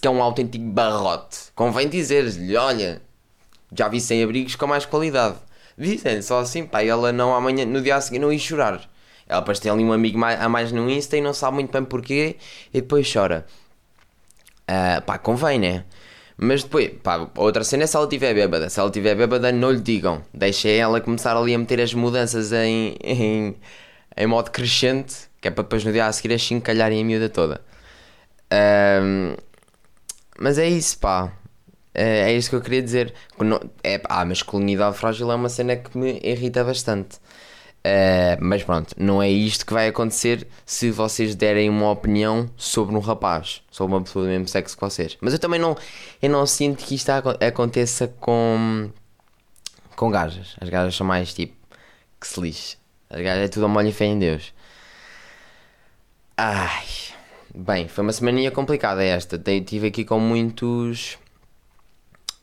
que 0.00 0.06
é 0.06 0.10
um 0.10 0.22
autêntico 0.22 0.64
barrote. 0.64 1.38
Convém 1.54 1.88
dizer-lhe: 1.88 2.56
olha, 2.56 3.02
já 3.76 3.88
vi 3.88 4.00
sem 4.00 4.22
abrigos 4.22 4.56
com 4.56 4.66
mais 4.66 4.84
qualidade. 4.84 5.36
Dizem 5.76 6.22
só 6.22 6.40
assim, 6.40 6.64
pá, 6.66 6.82
ela 6.82 7.12
não 7.12 7.34
amanhã, 7.34 7.64
no 7.64 7.82
dia 7.82 7.96
a 7.96 8.00
seguir 8.00 8.20
não 8.20 8.32
ia 8.32 8.38
chorar. 8.38 8.88
Ela 9.26 9.40
depois 9.40 9.58
tem 9.58 9.72
ali 9.72 9.82
um 9.82 9.92
amigo 9.92 10.22
a 10.22 10.48
mais 10.48 10.70
no 10.70 10.88
Insta 10.88 11.16
e 11.16 11.20
não 11.20 11.32
sabe 11.32 11.54
muito 11.54 11.72
bem 11.72 11.84
porquê 11.84 12.36
e 12.72 12.80
depois 12.80 13.10
chora. 13.10 13.46
Uh, 14.68 15.02
pá, 15.02 15.18
convém, 15.18 15.58
né? 15.58 15.84
Mas 16.36 16.62
depois, 16.62 16.90
pá, 17.02 17.28
outra 17.36 17.64
cena 17.64 17.84
é 17.84 17.86
se 17.86 17.96
ela 17.96 18.04
estiver 18.04 18.34
bêbada. 18.34 18.68
Se 18.68 18.78
ela 18.78 18.88
estiver 18.88 19.14
bêbada, 19.14 19.50
não 19.52 19.70
lhe 19.70 19.80
digam. 19.80 20.22
Deixem 20.32 20.76
ela 20.76 21.00
começar 21.00 21.36
ali 21.36 21.54
a 21.54 21.58
meter 21.58 21.80
as 21.80 21.94
mudanças 21.94 22.52
em, 22.52 22.96
em, 23.02 23.56
em 24.16 24.26
modo 24.26 24.50
crescente, 24.50 25.28
que 25.44 25.48
é 25.48 25.50
para 25.50 25.62
depois 25.62 25.84
no 25.84 25.92
dia 25.92 26.06
a 26.06 26.12
seguir 26.12 26.32
achincalharem 26.32 27.02
a 27.02 27.04
miúda 27.04 27.28
toda. 27.28 27.60
Uh, 28.50 29.36
mas 30.38 30.56
é 30.56 30.66
isso, 30.66 30.98
pá. 30.98 31.34
É, 31.92 32.30
é 32.30 32.32
isso 32.32 32.48
que 32.48 32.56
eu 32.56 32.62
queria 32.62 32.80
dizer. 32.80 33.12
É, 33.82 34.00
a 34.08 34.24
masculinidade 34.24 34.96
frágil 34.96 35.30
é 35.30 35.34
uma 35.34 35.50
cena 35.50 35.76
que 35.76 35.98
me 35.98 36.18
irrita 36.24 36.64
bastante. 36.64 37.16
Uh, 37.16 38.40
mas 38.40 38.62
pronto, 38.62 38.94
não 38.96 39.22
é 39.22 39.28
isto 39.28 39.66
que 39.66 39.74
vai 39.74 39.86
acontecer 39.88 40.48
se 40.64 40.90
vocês 40.90 41.34
derem 41.34 41.68
uma 41.68 41.90
opinião 41.90 42.48
sobre 42.56 42.96
um 42.96 43.00
rapaz, 43.00 43.62
sobre 43.70 43.94
uma 43.94 44.02
pessoa 44.02 44.24
do 44.24 44.30
mesmo 44.30 44.48
sexo 44.48 44.74
que 44.74 44.80
vocês. 44.80 45.18
Mas 45.20 45.34
eu 45.34 45.38
também 45.38 45.60
não, 45.60 45.76
eu 46.22 46.30
não 46.30 46.46
sinto 46.46 46.82
que 46.82 46.94
isto 46.94 47.10
aconteça 47.10 48.08
com, 48.18 48.90
com 49.94 50.10
gajas. 50.10 50.56
As 50.58 50.70
gajas 50.70 50.96
são 50.96 51.06
mais 51.06 51.34
tipo 51.34 51.54
que 52.18 52.26
se 52.26 52.40
lixe. 52.40 52.78
As 53.10 53.20
gajas 53.20 53.44
é 53.44 53.48
tudo 53.48 53.66
a 53.66 53.68
molho 53.68 53.88
e 53.88 53.92
fé 53.92 54.06
em 54.06 54.18
Deus. 54.18 54.54
Ai, 56.46 56.84
bem, 57.54 57.88
foi 57.88 58.04
uma 58.04 58.12
semaninha 58.12 58.50
complicada 58.50 59.02
esta. 59.02 59.38
Tive 59.38 59.86
aqui 59.86 60.04
com 60.04 60.20
muitos 60.20 61.16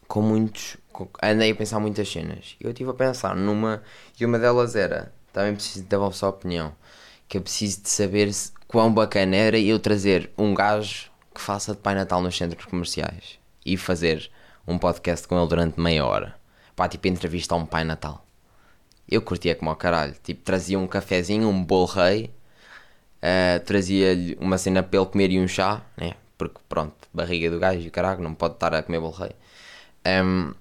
com 0.08 0.24
muitos. 0.24 0.76
Com, 0.92 1.08
andei 1.22 1.52
a 1.52 1.56
pensar 1.56 1.80
muitas 1.80 2.12
cenas. 2.12 2.56
Eu 2.60 2.72
estive 2.72 2.90
a 2.90 2.96
pensar 2.96 3.36
numa. 3.36 3.84
E 4.20 4.26
uma 4.26 4.40
delas 4.40 4.76
era. 4.76 5.14
Também 5.32 5.54
preciso 5.54 5.86
da 5.86 6.00
vossa 6.00 6.28
opinião. 6.28 6.74
Que 7.28 7.38
eu 7.38 7.44
preciso 7.44 7.84
de 7.84 7.90
saber 7.90 8.34
se, 8.34 8.52
quão 8.68 8.92
bacana 8.92 9.36
era 9.36 9.60
eu 9.60 9.78
trazer 9.78 10.32
um 10.36 10.56
gajo 10.56 11.12
que 11.32 11.40
faça 11.40 11.74
de 11.74 11.78
Pai 11.78 11.94
Natal 11.94 12.24
nos 12.24 12.36
centros 12.36 12.66
comerciais 12.66 13.38
e 13.64 13.78
fazer 13.78 14.32
um 14.68 14.80
podcast 14.80 15.28
com 15.28 15.38
ele 15.38 15.48
durante 15.48 15.80
meia 15.80 16.04
hora. 16.08 16.36
Pá, 16.76 16.88
tipo, 16.88 17.08
entrevista 17.08 17.54
a 17.54 17.58
um 17.60 17.68
Pai 17.68 17.84
Natal. 17.84 18.26
Eu 19.08 19.22
curtia 19.22 19.54
como 19.54 19.70
ao 19.70 19.76
caralho. 19.76 20.16
Tipo, 20.24 20.42
trazia 20.42 20.80
um 20.80 20.88
cafezinho, 20.88 21.48
um 21.48 21.64
bolo 21.64 21.86
rei, 21.86 22.32
uh, 23.24 23.60
trazia-lhe 23.66 24.38
uma 24.40 24.58
cena 24.58 24.84
para 24.84 25.00
ele 25.00 25.10
comer 25.10 25.32
e 25.32 25.40
um 25.40 25.48
chá, 25.48 25.82
né? 25.98 26.14
Porque, 26.38 26.60
pronto, 26.68 26.96
barriga 27.14 27.50
do 27.52 27.60
gajo 27.60 27.88
e 27.88 27.92
caralho, 27.92 28.22
não 28.22 28.34
pode 28.34 28.56
estar 28.56 28.74
a 28.74 28.84
comer 28.84 29.00
bolo 29.00 29.14
rei. 29.14 29.32
Um, 30.06 30.54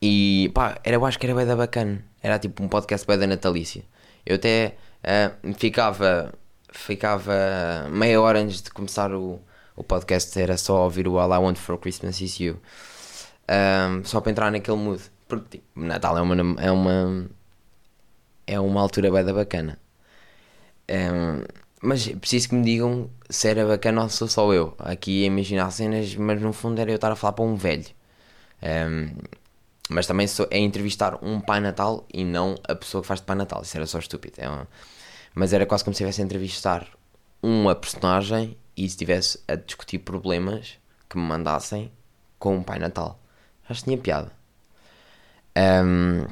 e 0.00 0.50
pá, 0.54 0.78
era, 0.84 0.96
eu 0.96 1.04
acho 1.06 1.18
que 1.18 1.26
era 1.26 1.34
bem 1.34 1.46
da 1.46 1.56
bacana. 1.56 2.04
Era 2.22 2.38
tipo 2.38 2.62
um 2.62 2.68
podcast 2.68 3.06
bem 3.06 3.18
da 3.18 3.26
natalícia. 3.26 3.84
Eu 4.26 4.36
até 4.36 4.76
uh, 5.02 5.54
ficava, 5.54 6.32
ficava 6.70 7.32
meia 7.90 8.20
hora 8.20 8.40
antes 8.40 8.62
de 8.62 8.70
começar 8.70 9.12
o, 9.12 9.40
O 9.74 9.82
podcast 9.82 10.38
era 10.38 10.56
só 10.58 10.84
ouvir 10.84 11.08
o 11.08 11.18
All 11.18 11.32
I 11.32 11.38
Want 11.38 11.56
for 11.56 11.78
Christmas 11.78 12.20
Is 12.20 12.38
You. 12.38 12.60
Um, 13.48 14.04
só 14.04 14.20
para 14.20 14.30
entrar 14.30 14.50
naquele 14.50 14.76
mood. 14.76 15.02
Porque 15.26 15.58
tipo, 15.58 15.80
Natal 15.80 16.18
é 16.18 16.20
uma, 16.22 16.60
é 16.60 16.70
uma, 16.70 17.30
é 18.46 18.60
uma 18.60 18.80
altura 18.80 19.10
bem 19.10 19.24
da 19.24 19.32
bacana. 19.32 19.78
Um, 20.90 21.44
mas 21.82 22.06
preciso 22.06 22.50
que 22.50 22.54
me 22.54 22.64
digam 22.64 23.10
se 23.28 23.48
era 23.48 23.66
bacana 23.66 24.02
ou 24.02 24.08
sou 24.08 24.28
só 24.28 24.52
eu. 24.52 24.74
Aqui 24.78 25.24
a 25.24 25.26
imaginar 25.26 25.70
cenas, 25.70 26.14
mas 26.14 26.40
no 26.40 26.52
fundo 26.52 26.80
era 26.80 26.90
eu 26.90 26.96
estar 26.96 27.10
a 27.10 27.16
falar 27.16 27.32
para 27.32 27.44
um 27.44 27.56
velho. 27.56 27.86
Um, 28.62 29.14
mas 29.90 30.06
também 30.06 30.26
sou, 30.26 30.46
é 30.50 30.58
entrevistar 30.58 31.18
um 31.22 31.40
Pai 31.40 31.60
Natal 31.60 32.06
e 32.12 32.24
não 32.24 32.54
a 32.68 32.74
pessoa 32.74 33.02
que 33.02 33.08
faz 33.08 33.20
de 33.20 33.26
Pai 33.26 33.36
Natal. 33.36 33.62
Isso 33.62 33.76
era 33.76 33.86
só 33.86 33.98
estúpido. 33.98 34.34
É 34.38 34.48
uma, 34.48 34.68
mas 35.34 35.52
era 35.52 35.66
quase 35.66 35.84
como 35.84 35.94
se 35.94 36.02
estivesse 36.02 36.22
a 36.22 36.24
entrevistar 36.24 36.86
uma 37.42 37.74
personagem 37.74 38.56
e 38.76 38.82
se 38.82 38.88
estivesse 38.88 39.40
a 39.48 39.56
discutir 39.56 39.98
problemas 39.98 40.78
que 41.08 41.18
me 41.18 41.24
mandassem 41.24 41.90
com 42.38 42.56
um 42.56 42.62
Pai 42.62 42.78
Natal. 42.78 43.20
Acho 43.68 43.80
que 43.80 43.84
tinha 43.86 43.98
piada. 43.98 44.32
Um, 45.56 46.26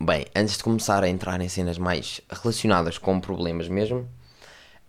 bem, 0.00 0.26
antes 0.34 0.56
de 0.56 0.64
começar 0.64 1.02
a 1.02 1.08
entrar 1.08 1.40
em 1.40 1.48
cenas 1.48 1.78
mais 1.78 2.20
relacionadas 2.30 2.98
com 2.98 3.20
problemas 3.20 3.68
mesmo, 3.68 4.08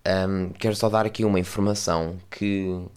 um, 0.07 0.49
quero 0.53 0.75
só 0.75 0.89
dar 0.89 1.05
aqui 1.05 1.25
uma 1.25 1.39
informação 1.39 2.17
que 2.29 2.87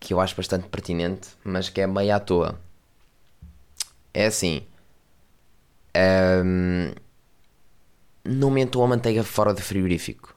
que 0.00 0.12
eu 0.12 0.20
acho 0.20 0.36
bastante 0.36 0.68
pertinente, 0.68 1.30
mas 1.42 1.70
que 1.70 1.80
é 1.80 1.86
meio 1.86 2.14
à 2.14 2.20
toa. 2.20 2.60
É 4.12 4.26
assim. 4.26 4.62
Um, 5.96 6.92
não 8.24 8.50
mentou 8.50 8.84
a 8.84 8.86
manteiga 8.86 9.24
fora 9.24 9.54
do 9.54 9.62
frigorífico. 9.62 10.34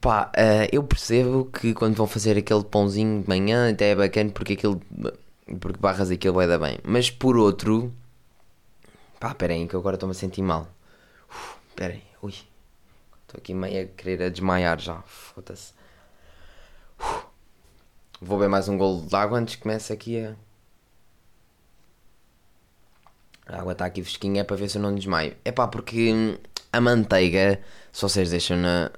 Pá, 0.00 0.30
uh, 0.36 0.68
eu 0.72 0.82
percebo 0.82 1.46
que 1.46 1.72
quando 1.74 1.94
vão 1.96 2.06
fazer 2.06 2.36
aquele 2.36 2.64
pãozinho 2.64 3.22
de 3.22 3.28
manhã 3.28 3.70
até 3.70 3.90
é 3.90 3.94
bacana 3.96 4.30
porque 4.30 4.54
aquilo. 4.54 4.80
Porque 5.60 5.78
barras 5.78 6.10
aquilo 6.10 6.34
vai 6.34 6.46
dar 6.46 6.58
bem. 6.58 6.78
Mas 6.84 7.10
por 7.10 7.36
outro. 7.36 7.94
Pá, 9.20 9.34
peraí, 9.34 9.66
que 9.66 9.76
agora 9.76 9.96
estou-me 9.96 10.12
a 10.12 10.14
sentir 10.14 10.42
mal. 10.42 10.68
Uf, 11.30 11.56
peraí, 11.74 12.02
ui. 12.20 12.34
Estou 13.22 13.38
aqui 13.38 13.54
meio 13.54 13.84
a 13.84 13.86
querer 13.86 14.22
a 14.24 14.28
desmaiar 14.28 14.80
já. 14.80 15.02
Foda-se. 15.02 15.72
Vou 18.20 18.38
beber 18.38 18.48
mais 18.48 18.68
um 18.68 18.76
golo 18.76 19.06
de 19.06 19.14
água 19.14 19.38
antes 19.38 19.56
que 19.56 19.62
comece 19.62 19.92
aqui 19.92 20.24
a. 20.24 20.34
A 23.46 23.60
água 23.60 23.72
está 23.72 23.84
aqui 23.86 24.02
fresquinha 24.02 24.40
é 24.40 24.44
para 24.44 24.56
ver 24.56 24.68
se 24.68 24.78
eu 24.78 24.82
não 24.82 24.94
desmaio. 24.94 25.36
É 25.44 25.52
pá, 25.52 25.68
porque 25.68 26.38
a 26.72 26.80
manteiga, 26.80 27.60
se 27.92 28.02
vocês 28.02 28.30
deixam 28.30 28.56
na, 28.56 28.90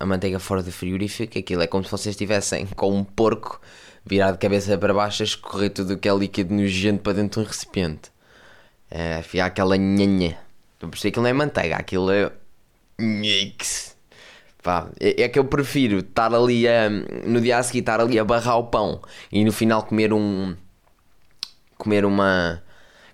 a 0.00 0.06
manteiga 0.06 0.38
fora 0.38 0.62
do 0.62 0.70
frigorífico, 0.70 1.38
aquilo 1.38 1.62
é 1.62 1.66
como 1.66 1.84
se 1.84 1.90
vocês 1.90 2.14
estivessem 2.14 2.66
com 2.66 2.96
um 2.96 3.04
porco 3.04 3.60
virado 4.04 4.34
de 4.34 4.38
cabeça 4.38 4.76
para 4.78 4.94
baixo 4.94 5.22
a 5.22 5.24
escorrer 5.24 5.70
tudo 5.70 5.94
o 5.94 5.98
que 5.98 6.08
é 6.08 6.14
líquido 6.14 6.54
nojento 6.54 7.02
para 7.02 7.14
dentro 7.14 7.40
de 7.40 7.46
um 7.46 7.50
recipiente. 7.50 8.10
É, 8.90 9.22
fiar 9.22 9.48
aquela 9.48 9.76
nhanha. 9.76 10.38
Estou 10.74 10.86
a 10.86 10.90
perceber 10.90 11.12
que 11.12 11.20
não 11.20 11.26
é 11.26 11.32
manteiga, 11.32 11.76
aquilo 11.76 12.10
é. 12.10 12.32
Nix. 12.98 13.96
Pá, 14.62 14.88
é, 14.98 15.22
é, 15.22 15.28
que 15.28 15.38
eu 15.38 15.44
prefiro 15.44 15.98
estar 15.98 16.34
ali 16.34 16.66
a, 16.66 16.88
no 16.90 17.40
dia 17.40 17.58
a 17.58 17.62
seguir 17.62 17.80
estar 17.80 18.00
ali 18.00 18.18
a 18.18 18.24
barrar 18.24 18.58
o 18.58 18.64
pão 18.64 19.00
e 19.30 19.44
no 19.44 19.52
final 19.52 19.84
comer 19.84 20.12
um 20.12 20.56
comer 21.76 22.04
uma 22.04 22.62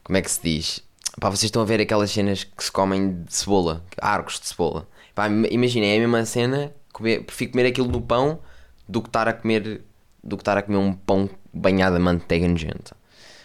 como 0.03 0.17
é 0.17 0.23
que 0.23 0.31
se 0.31 0.41
diz? 0.43 0.83
Pá, 1.21 1.29
vocês 1.29 1.45
estão 1.45 1.63
a 1.63 1.65
ver 1.65 1.81
aquelas 1.81 2.11
cenas 2.11 2.45
que 2.45 2.65
se 2.65 2.73
comem 2.73 3.23
de 3.23 3.35
cebola, 3.35 3.85
arcos 4.01 4.41
de 4.41 4.49
cebola. 4.49 4.89
Pá, 5.15 5.29
imaginem, 5.29 5.93
é 5.93 5.97
a 5.97 6.01
mesma 6.01 6.25
cena, 6.25 6.73
comer, 6.93 7.25
prefiro 7.25 7.53
comer 7.53 7.67
aquilo 7.67 7.89
no 7.89 8.03
pão 8.03 8.41
do 8.89 9.01
que 9.01 9.09
estar 9.09 9.29
a 9.29 9.33
comer 9.33 9.83
do 10.23 10.37
que 10.37 10.43
estar 10.43 10.57
a 10.57 10.63
comer 10.63 10.79
um 10.79 10.93
pão 10.95 11.29
banhado 11.53 11.97
a 11.97 12.01
manteiga 12.01 12.49
nojenta. 12.49 12.97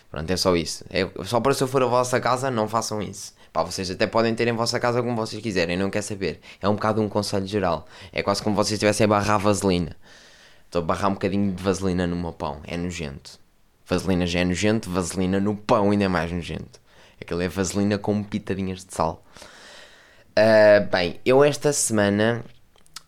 Pronto, 0.09 0.31
é 0.31 0.38
só 0.38 0.55
isso. 0.55 0.83
É, 0.89 1.07
só 1.23 1.39
para 1.39 1.53
se 1.53 1.63
eu 1.63 1.67
for 1.67 1.83
a 1.83 1.85
vossa 1.85 2.19
casa, 2.19 2.49
não 2.49 2.67
façam 2.67 3.01
isso. 3.01 3.33
Pá, 3.53 3.63
vocês 3.63 3.89
até 3.91 4.07
podem 4.07 4.33
ter 4.33 4.47
em 4.47 4.53
vossa 4.53 4.79
casa 4.79 5.01
como 5.03 5.15
vocês 5.15 5.41
quiserem, 5.41 5.77
não 5.77 5.89
quer 5.89 6.01
saber. 6.01 6.39
É 6.61 6.67
um 6.67 6.73
bocado 6.75 7.01
um 7.01 7.09
conselho 7.09 7.45
geral. 7.45 7.88
É 8.11 8.23
quase 8.23 8.41
como 8.41 8.55
vocês 8.55 8.73
estivessem 8.73 9.05
a 9.05 9.07
barrar 9.07 9.38
vaselina. 9.38 9.95
Estou 10.65 10.81
a 10.81 10.85
barrar 10.85 11.09
um 11.09 11.13
bocadinho 11.13 11.51
de 11.53 11.61
vaselina 11.61 12.07
no 12.07 12.15
meu 12.15 12.31
pão. 12.31 12.61
É 12.65 12.77
nojento. 12.77 13.39
Vaselina 13.85 14.25
já 14.25 14.39
é 14.39 14.45
nojento, 14.45 14.89
vaselina 14.89 15.39
no 15.39 15.55
pão 15.55 15.91
ainda 15.91 16.05
é 16.05 16.07
mais 16.07 16.31
nojento. 16.31 16.79
Aquilo 17.19 17.41
é 17.41 17.49
vaselina 17.49 17.97
com 17.97 18.23
pitadinhas 18.23 18.85
de 18.85 18.93
sal. 18.93 19.23
Uh, 20.39 20.88
bem, 20.89 21.19
eu 21.25 21.43
esta 21.43 21.74
semana 21.74 22.46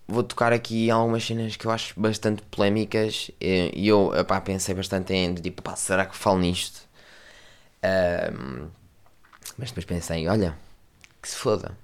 vou 0.05 0.21
tocar 0.21 0.51
aqui 0.51 0.91
algumas 0.91 1.25
cenas 1.25 1.55
que 1.55 1.65
eu 1.65 1.71
acho 1.71 1.97
bastante 1.97 2.41
polémicas 2.41 3.31
e 3.39 3.87
eu 3.87 4.13
epá, 4.13 4.41
pensei 4.41 4.75
bastante 4.75 5.13
em 5.13 5.33
tipo, 5.35 5.61
pá, 5.61 5.77
será 5.77 6.05
que 6.05 6.13
falo 6.13 6.39
nisto? 6.39 6.81
Uh, 7.77 8.69
mas 9.57 9.69
depois 9.69 9.85
pensei, 9.85 10.27
olha, 10.27 10.57
que 11.21 11.29
se 11.29 11.37
foda. 11.37 11.77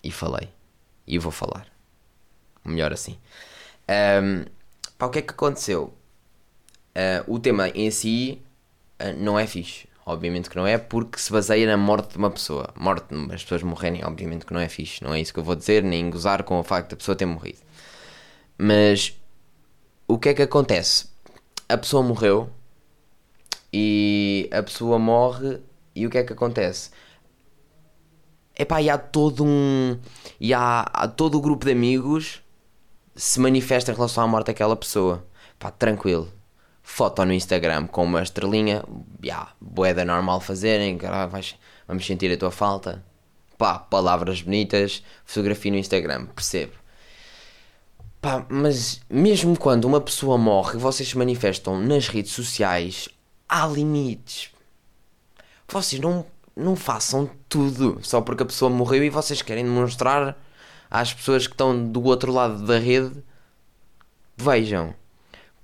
E 0.00 0.12
falei. 0.12 0.48
E 1.04 1.18
vou 1.18 1.32
falar. 1.32 1.66
Melhor 2.64 2.92
assim. 2.92 3.18
Um, 4.22 4.44
pá, 4.96 5.06
o 5.06 5.10
que 5.10 5.18
é 5.18 5.22
que 5.22 5.30
aconteceu? 5.30 5.92
Uh, 6.94 7.34
o 7.34 7.40
tema 7.40 7.68
em 7.70 7.90
si 7.90 8.40
uh, 9.00 9.12
não 9.18 9.36
é 9.36 9.44
fixe. 9.44 9.88
Obviamente 10.06 10.50
que 10.50 10.56
não 10.56 10.66
é, 10.66 10.76
porque 10.76 11.18
se 11.18 11.32
baseia 11.32 11.66
na 11.66 11.76
morte 11.76 12.10
de 12.12 12.18
uma 12.18 12.30
pessoa. 12.30 12.68
Morte, 12.76 13.06
as 13.32 13.42
pessoas 13.42 13.62
morrerem, 13.62 14.04
obviamente 14.04 14.44
que 14.44 14.52
não 14.52 14.60
é 14.60 14.68
fixe. 14.68 15.02
Não 15.02 15.14
é 15.14 15.20
isso 15.20 15.32
que 15.32 15.40
eu 15.40 15.44
vou 15.44 15.56
dizer, 15.56 15.82
nem 15.82 16.10
gozar 16.10 16.42
com 16.42 16.58
o 16.58 16.62
facto 16.62 16.90
da 16.90 16.96
pessoa 16.96 17.16
ter 17.16 17.24
morrido. 17.26 17.58
Mas 18.58 19.18
o 20.06 20.18
que 20.18 20.28
é 20.28 20.34
que 20.34 20.42
acontece? 20.42 21.08
A 21.68 21.78
pessoa 21.78 22.02
morreu 22.02 22.50
e 23.72 24.48
a 24.52 24.62
pessoa 24.62 24.98
morre 24.98 25.60
e 25.94 26.06
o 26.06 26.10
que 26.10 26.18
é 26.18 26.24
que 26.24 26.32
acontece? 26.32 26.90
Epá, 28.56 28.80
e 28.80 28.88
há 28.88 28.98
todo 28.98 29.44
um. 29.44 29.98
E 30.38 30.54
há, 30.54 30.82
há 30.82 31.08
todo 31.08 31.36
o 31.36 31.40
grupo 31.40 31.64
de 31.64 31.72
amigos 31.72 32.42
se 33.16 33.40
manifesta 33.40 33.92
em 33.92 33.94
relação 33.94 34.22
à 34.24 34.26
morte 34.26 34.48
daquela 34.48 34.76
pessoa. 34.76 35.24
Pá, 35.58 35.70
tranquilo. 35.70 36.28
Foto 36.86 37.24
no 37.24 37.32
Instagram 37.32 37.86
com 37.86 38.04
uma 38.04 38.22
estrelinha. 38.22 38.84
Yeah, 39.24 39.52
boeda 39.58 40.04
normal 40.04 40.38
fazerem. 40.40 40.98
Vais, 41.30 41.56
vamos 41.88 42.06
sentir 42.06 42.30
a 42.30 42.36
tua 42.36 42.50
falta. 42.50 43.02
Pá, 43.56 43.78
palavras 43.78 44.42
bonitas. 44.42 45.02
Fotografia 45.24 45.72
no 45.72 45.78
Instagram, 45.78 46.26
percebo. 46.26 46.74
Pá, 48.20 48.44
mas 48.50 49.00
mesmo 49.08 49.58
quando 49.58 49.86
uma 49.86 50.00
pessoa 50.00 50.36
morre 50.36 50.78
vocês 50.78 51.08
se 51.08 51.18
manifestam 51.18 51.80
nas 51.80 52.06
redes 52.06 52.32
sociais, 52.32 53.08
há 53.48 53.66
limites. 53.66 54.50
Vocês 55.66 56.00
não 56.00 56.24
não 56.56 56.76
façam 56.76 57.28
tudo 57.48 57.98
só 58.02 58.20
porque 58.20 58.44
a 58.44 58.46
pessoa 58.46 58.70
morreu 58.70 59.02
e 59.02 59.10
vocês 59.10 59.42
querem 59.42 59.64
demonstrar 59.64 60.38
às 60.88 61.12
pessoas 61.12 61.46
que 61.46 61.54
estão 61.54 61.90
do 61.90 62.04
outro 62.04 62.30
lado 62.30 62.64
da 62.64 62.78
rede. 62.78 63.24
Vejam, 64.36 64.94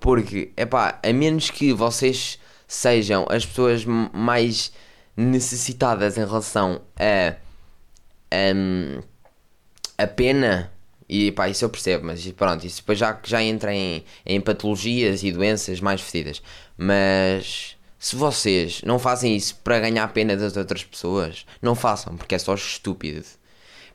porque 0.01 0.51
é 0.57 0.65
pá, 0.67 0.99
a 1.03 1.13
menos 1.13 1.51
que 1.51 1.73
vocês 1.73 2.39
sejam 2.67 3.27
as 3.29 3.45
pessoas 3.45 3.85
mais 3.85 4.73
necessitadas 5.17 6.17
em 6.17 6.25
relação 6.25 6.81
a, 6.99 7.37
a, 8.33 10.05
a 10.05 10.07
pena. 10.07 10.73
E 11.09 11.33
pá, 11.33 11.49
isso 11.49 11.65
eu 11.65 11.69
percebo, 11.69 12.07
mas 12.07 12.27
pronto, 12.33 12.65
isso 12.67 12.79
depois 12.79 12.99
já, 12.99 13.19
já 13.25 13.43
entra 13.43 13.75
em, 13.75 14.05
em 14.25 14.41
patologias 14.41 15.23
e 15.23 15.33
doenças 15.33 15.81
mais 15.81 16.01
fedidas. 16.01 16.41
Mas 16.79 17.77
se 17.99 18.17
vocês 18.17 18.81
não 18.83 18.99
fazem 18.99 19.37
isso 19.37 19.57
para 19.57 19.81
ganhar 19.81 20.05
a 20.05 20.09
pena 20.09 20.37
das 20.37 20.57
outras 20.57 20.85
pessoas, 20.85 21.45
não 21.61 21.75
façam, 21.75 22.17
porque 22.17 22.35
é 22.35 22.39
só 22.39 22.55
estúpido. 22.55 23.27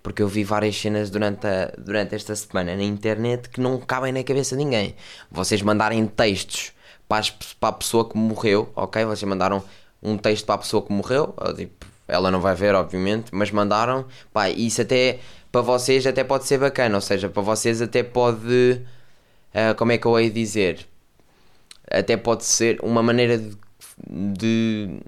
Porque 0.05 0.21
eu 0.21 0.27
vi 0.27 0.43
várias 0.43 0.79
cenas 0.79 1.09
durante, 1.09 1.47
a, 1.47 1.73
durante 1.79 2.13
esta 2.13 2.35
semana 2.35 2.75
na 2.75 2.83
internet 2.83 3.49
que 3.49 3.59
não 3.59 3.79
cabem 3.79 4.13
na 4.13 4.23
cabeça 4.23 4.55
de 4.55 4.63
ninguém. 4.63 4.95
Vocês 5.31 5.63
mandarem 5.63 6.05
textos 6.05 6.73
para, 7.09 7.21
as, 7.21 7.31
para 7.31 7.69
a 7.69 7.71
pessoa 7.71 8.07
que 8.07 8.15
morreu, 8.15 8.71
ok? 8.75 9.03
Vocês 9.03 9.27
mandaram 9.27 9.63
um 10.03 10.15
texto 10.15 10.45
para 10.45 10.53
a 10.53 10.57
pessoa 10.59 10.85
que 10.85 10.93
morreu, 10.93 11.33
tipo, 11.55 11.87
ela 12.07 12.29
não 12.29 12.39
vai 12.39 12.53
ver, 12.53 12.75
obviamente, 12.75 13.31
mas 13.31 13.49
mandaram, 13.49 14.05
pá, 14.31 14.47
isso 14.47 14.79
até 14.79 15.17
para 15.51 15.61
vocês 15.61 16.05
até 16.05 16.23
pode 16.23 16.45
ser 16.45 16.59
bacana, 16.59 16.93
ou 16.93 17.01
seja, 17.01 17.27
para 17.27 17.41
vocês 17.41 17.81
até 17.81 18.03
pode, 18.03 18.81
uh, 19.55 19.73
como 19.75 19.91
é 19.91 19.97
que 19.97 20.05
eu 20.05 20.19
hei 20.19 20.29
dizer? 20.29 20.85
Até 21.89 22.15
pode 22.15 22.45
ser 22.45 22.77
uma 22.83 23.01
maneira 23.01 23.39
de 23.39 23.57
de, 24.07 24.99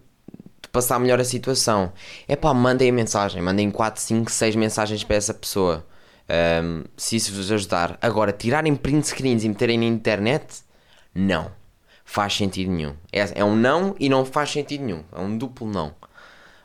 de 0.67 0.71
passar 0.71 0.99
melhor 0.99 1.19
a 1.19 1.23
situação. 1.23 1.91
É 2.27 2.35
pá, 2.35 2.53
mandem 2.53 2.89
a 2.89 2.93
mensagem, 2.93 3.41
mandem 3.41 3.71
4, 3.71 4.01
5, 4.01 4.31
6 4.31 4.55
mensagens 4.55 5.03
para 5.03 5.15
essa 5.15 5.33
pessoa. 5.33 5.85
Um, 6.29 6.83
se 6.97 7.15
isso 7.15 7.33
vos 7.33 7.51
ajudar. 7.51 7.97
Agora, 8.01 8.31
tirarem 8.33 8.75
print 8.75 9.07
screens 9.07 9.43
e 9.43 9.49
meterem 9.49 9.79
na 9.79 9.85
internet, 9.85 10.61
não. 11.15 11.51
Faz 12.05 12.35
sentido 12.35 12.71
nenhum. 12.71 12.95
É, 13.11 13.39
é 13.39 13.43
um 13.43 13.55
não 13.55 13.95
e 13.99 14.09
não 14.09 14.25
faz 14.25 14.51
sentido 14.51 14.83
nenhum. 14.83 15.03
É 15.11 15.19
um 15.19 15.37
duplo 15.37 15.67
não. 15.67 15.93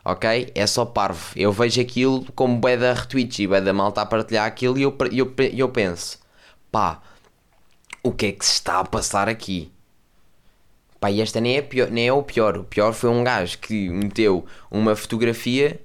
ok? 0.03 0.51
É 0.53 0.67
só 0.67 0.85
parvo. 0.85 1.33
Eu 1.35 1.51
vejo 1.51 1.81
aquilo 1.81 2.25
como 2.33 2.57
bué 2.57 2.77
da 2.77 2.93
e 3.37 3.47
bué 3.47 3.61
da 3.61 3.73
malta 3.73 4.01
a 4.01 4.05
partilhar 4.05 4.45
aquilo 4.45 4.77
e 4.77 4.83
eu, 4.83 4.95
eu, 5.11 5.33
eu 5.53 5.69
penso, 5.69 6.19
pá, 6.71 7.01
o 8.03 8.11
que 8.11 8.27
é 8.27 8.31
que 8.33 8.45
se 8.45 8.53
está 8.53 8.79
a 8.79 8.85
passar 8.85 9.27
aqui? 9.29 9.72
Pá, 11.03 11.11
e 11.11 11.19
esta 11.19 11.41
nem 11.41 11.57
é, 11.57 11.61
pior, 11.61 11.91
nem 11.91 12.07
é 12.07 12.13
o 12.13 12.23
pior. 12.23 12.55
O 12.55 12.63
pior 12.63 12.93
foi 12.93 13.09
um 13.09 13.25
gajo 13.25 13.57
que 13.57 13.89
meteu 13.89 14.45
uma 14.71 14.95
fotografia 14.95 15.77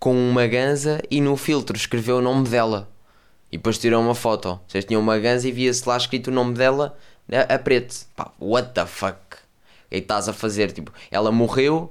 com 0.00 0.12
uma 0.12 0.48
ganza 0.48 1.00
e 1.08 1.20
no 1.20 1.36
filtro 1.36 1.76
escreveu 1.76 2.16
o 2.16 2.20
nome 2.20 2.48
dela. 2.48 2.90
E 3.52 3.56
depois 3.56 3.78
tirou 3.78 4.02
uma 4.02 4.16
foto. 4.16 4.58
Vocês 4.66 4.84
tinham 4.84 5.00
uma 5.00 5.16
ganza 5.20 5.46
e 5.46 5.52
via-se 5.52 5.88
lá 5.88 5.96
escrito 5.96 6.26
o 6.26 6.32
nome 6.32 6.54
dela 6.54 6.98
a, 7.30 7.54
a 7.54 7.58
preto. 7.60 8.04
Pá, 8.16 8.32
what 8.40 8.70
the 8.74 8.84
fuck? 8.84 9.14
O 9.14 9.36
é 9.92 9.98
que 9.98 9.98
estás 9.98 10.28
a 10.28 10.32
fazer? 10.32 10.72
Tipo, 10.72 10.92
ela 11.08 11.30
morreu 11.30 11.88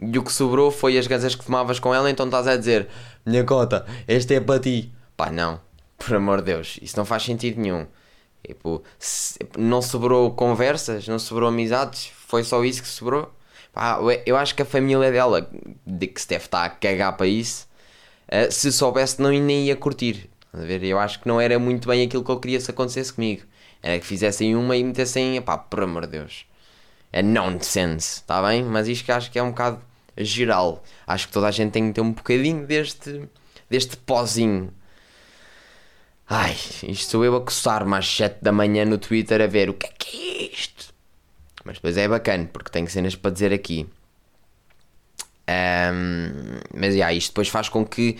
e 0.00 0.18
o 0.18 0.24
que 0.24 0.32
sobrou 0.32 0.68
foi 0.72 0.98
as 0.98 1.06
ganzas 1.06 1.36
que 1.36 1.44
fumavas 1.44 1.78
com 1.78 1.94
ela, 1.94 2.10
então 2.10 2.26
estás 2.26 2.48
a 2.48 2.56
dizer: 2.56 2.88
Minha 3.24 3.44
cota, 3.44 3.86
este 4.08 4.34
é 4.34 4.40
para 4.40 4.58
ti. 4.58 4.90
Pá, 5.16 5.30
não. 5.30 5.60
Por 5.96 6.16
amor 6.16 6.38
de 6.38 6.46
Deus, 6.46 6.80
isso 6.82 6.96
não 6.96 7.04
faz 7.04 7.22
sentido 7.22 7.60
nenhum. 7.60 7.86
Tipo, 8.44 8.82
não 9.56 9.80
sobrou 9.80 10.32
conversas, 10.32 11.06
não 11.06 11.18
sobrou 11.18 11.48
amizades, 11.48 12.10
foi 12.26 12.42
só 12.42 12.64
isso 12.64 12.82
que 12.82 12.88
sobrou. 12.88 13.32
Pá, 13.72 13.98
eu 14.26 14.36
acho 14.36 14.54
que 14.54 14.62
a 14.62 14.64
família 14.64 15.10
dela, 15.12 15.48
de 15.86 16.06
que 16.06 16.20
se 16.20 16.28
deve 16.28 16.44
estar 16.44 16.64
a 16.64 16.70
cagar 16.70 17.16
para 17.16 17.26
isso, 17.26 17.68
uh, 18.28 18.50
se 18.50 18.70
soubesse, 18.72 19.22
não 19.22 19.30
nem 19.30 19.66
ia 19.66 19.76
curtir. 19.76 20.28
Eu 20.82 20.98
acho 20.98 21.20
que 21.20 21.28
não 21.28 21.40
era 21.40 21.58
muito 21.58 21.88
bem 21.88 22.04
aquilo 22.04 22.22
que 22.22 22.30
eu 22.30 22.38
queria 22.38 22.60
se 22.60 22.70
acontecesse 22.70 23.12
comigo. 23.12 23.42
Era 23.82 23.98
que 23.98 24.06
fizessem 24.06 24.54
uma 24.54 24.76
e 24.76 24.84
metessem, 24.84 25.40
pá, 25.40 25.56
por 25.56 25.82
amor 25.82 26.06
de 26.06 26.18
Deus. 26.18 26.44
É 27.12 27.22
nonsense, 27.22 28.20
está 28.20 28.42
bem? 28.42 28.62
Mas 28.64 28.88
isto 28.88 29.04
que 29.04 29.12
acho 29.12 29.30
que 29.30 29.38
é 29.38 29.42
um 29.42 29.50
bocado 29.50 29.80
geral. 30.16 30.82
Acho 31.06 31.26
que 31.28 31.32
toda 31.32 31.46
a 31.48 31.50
gente 31.50 31.72
tem 31.72 31.88
que 31.88 31.94
ter 31.94 32.00
um 32.00 32.12
bocadinho 32.12 32.66
deste, 32.66 33.28
deste 33.70 33.96
pozinho 33.96 34.72
Ai, 36.28 36.52
isto 36.84 37.10
sou 37.10 37.24
eu 37.24 37.36
a 37.36 37.40
coçar-me 37.40 37.94
às 37.96 38.06
7 38.06 38.38
da 38.42 38.52
manhã 38.52 38.84
no 38.84 38.98
Twitter 38.98 39.40
a 39.40 39.46
ver 39.46 39.68
o 39.68 39.74
que 39.74 39.86
é 39.86 39.90
que 39.98 40.16
é 40.16 40.54
isto. 40.54 40.94
Mas 41.64 41.76
depois 41.76 41.96
é 41.96 42.08
bacana, 42.08 42.48
porque 42.52 42.70
tenho 42.70 42.88
cenas 42.88 43.14
para 43.14 43.30
dizer 43.30 43.52
aqui. 43.52 43.86
Um, 45.48 46.60
mas 46.74 46.94
yeah, 46.94 47.12
isto 47.12 47.30
depois 47.30 47.48
faz 47.48 47.68
com 47.68 47.84
que 47.84 48.16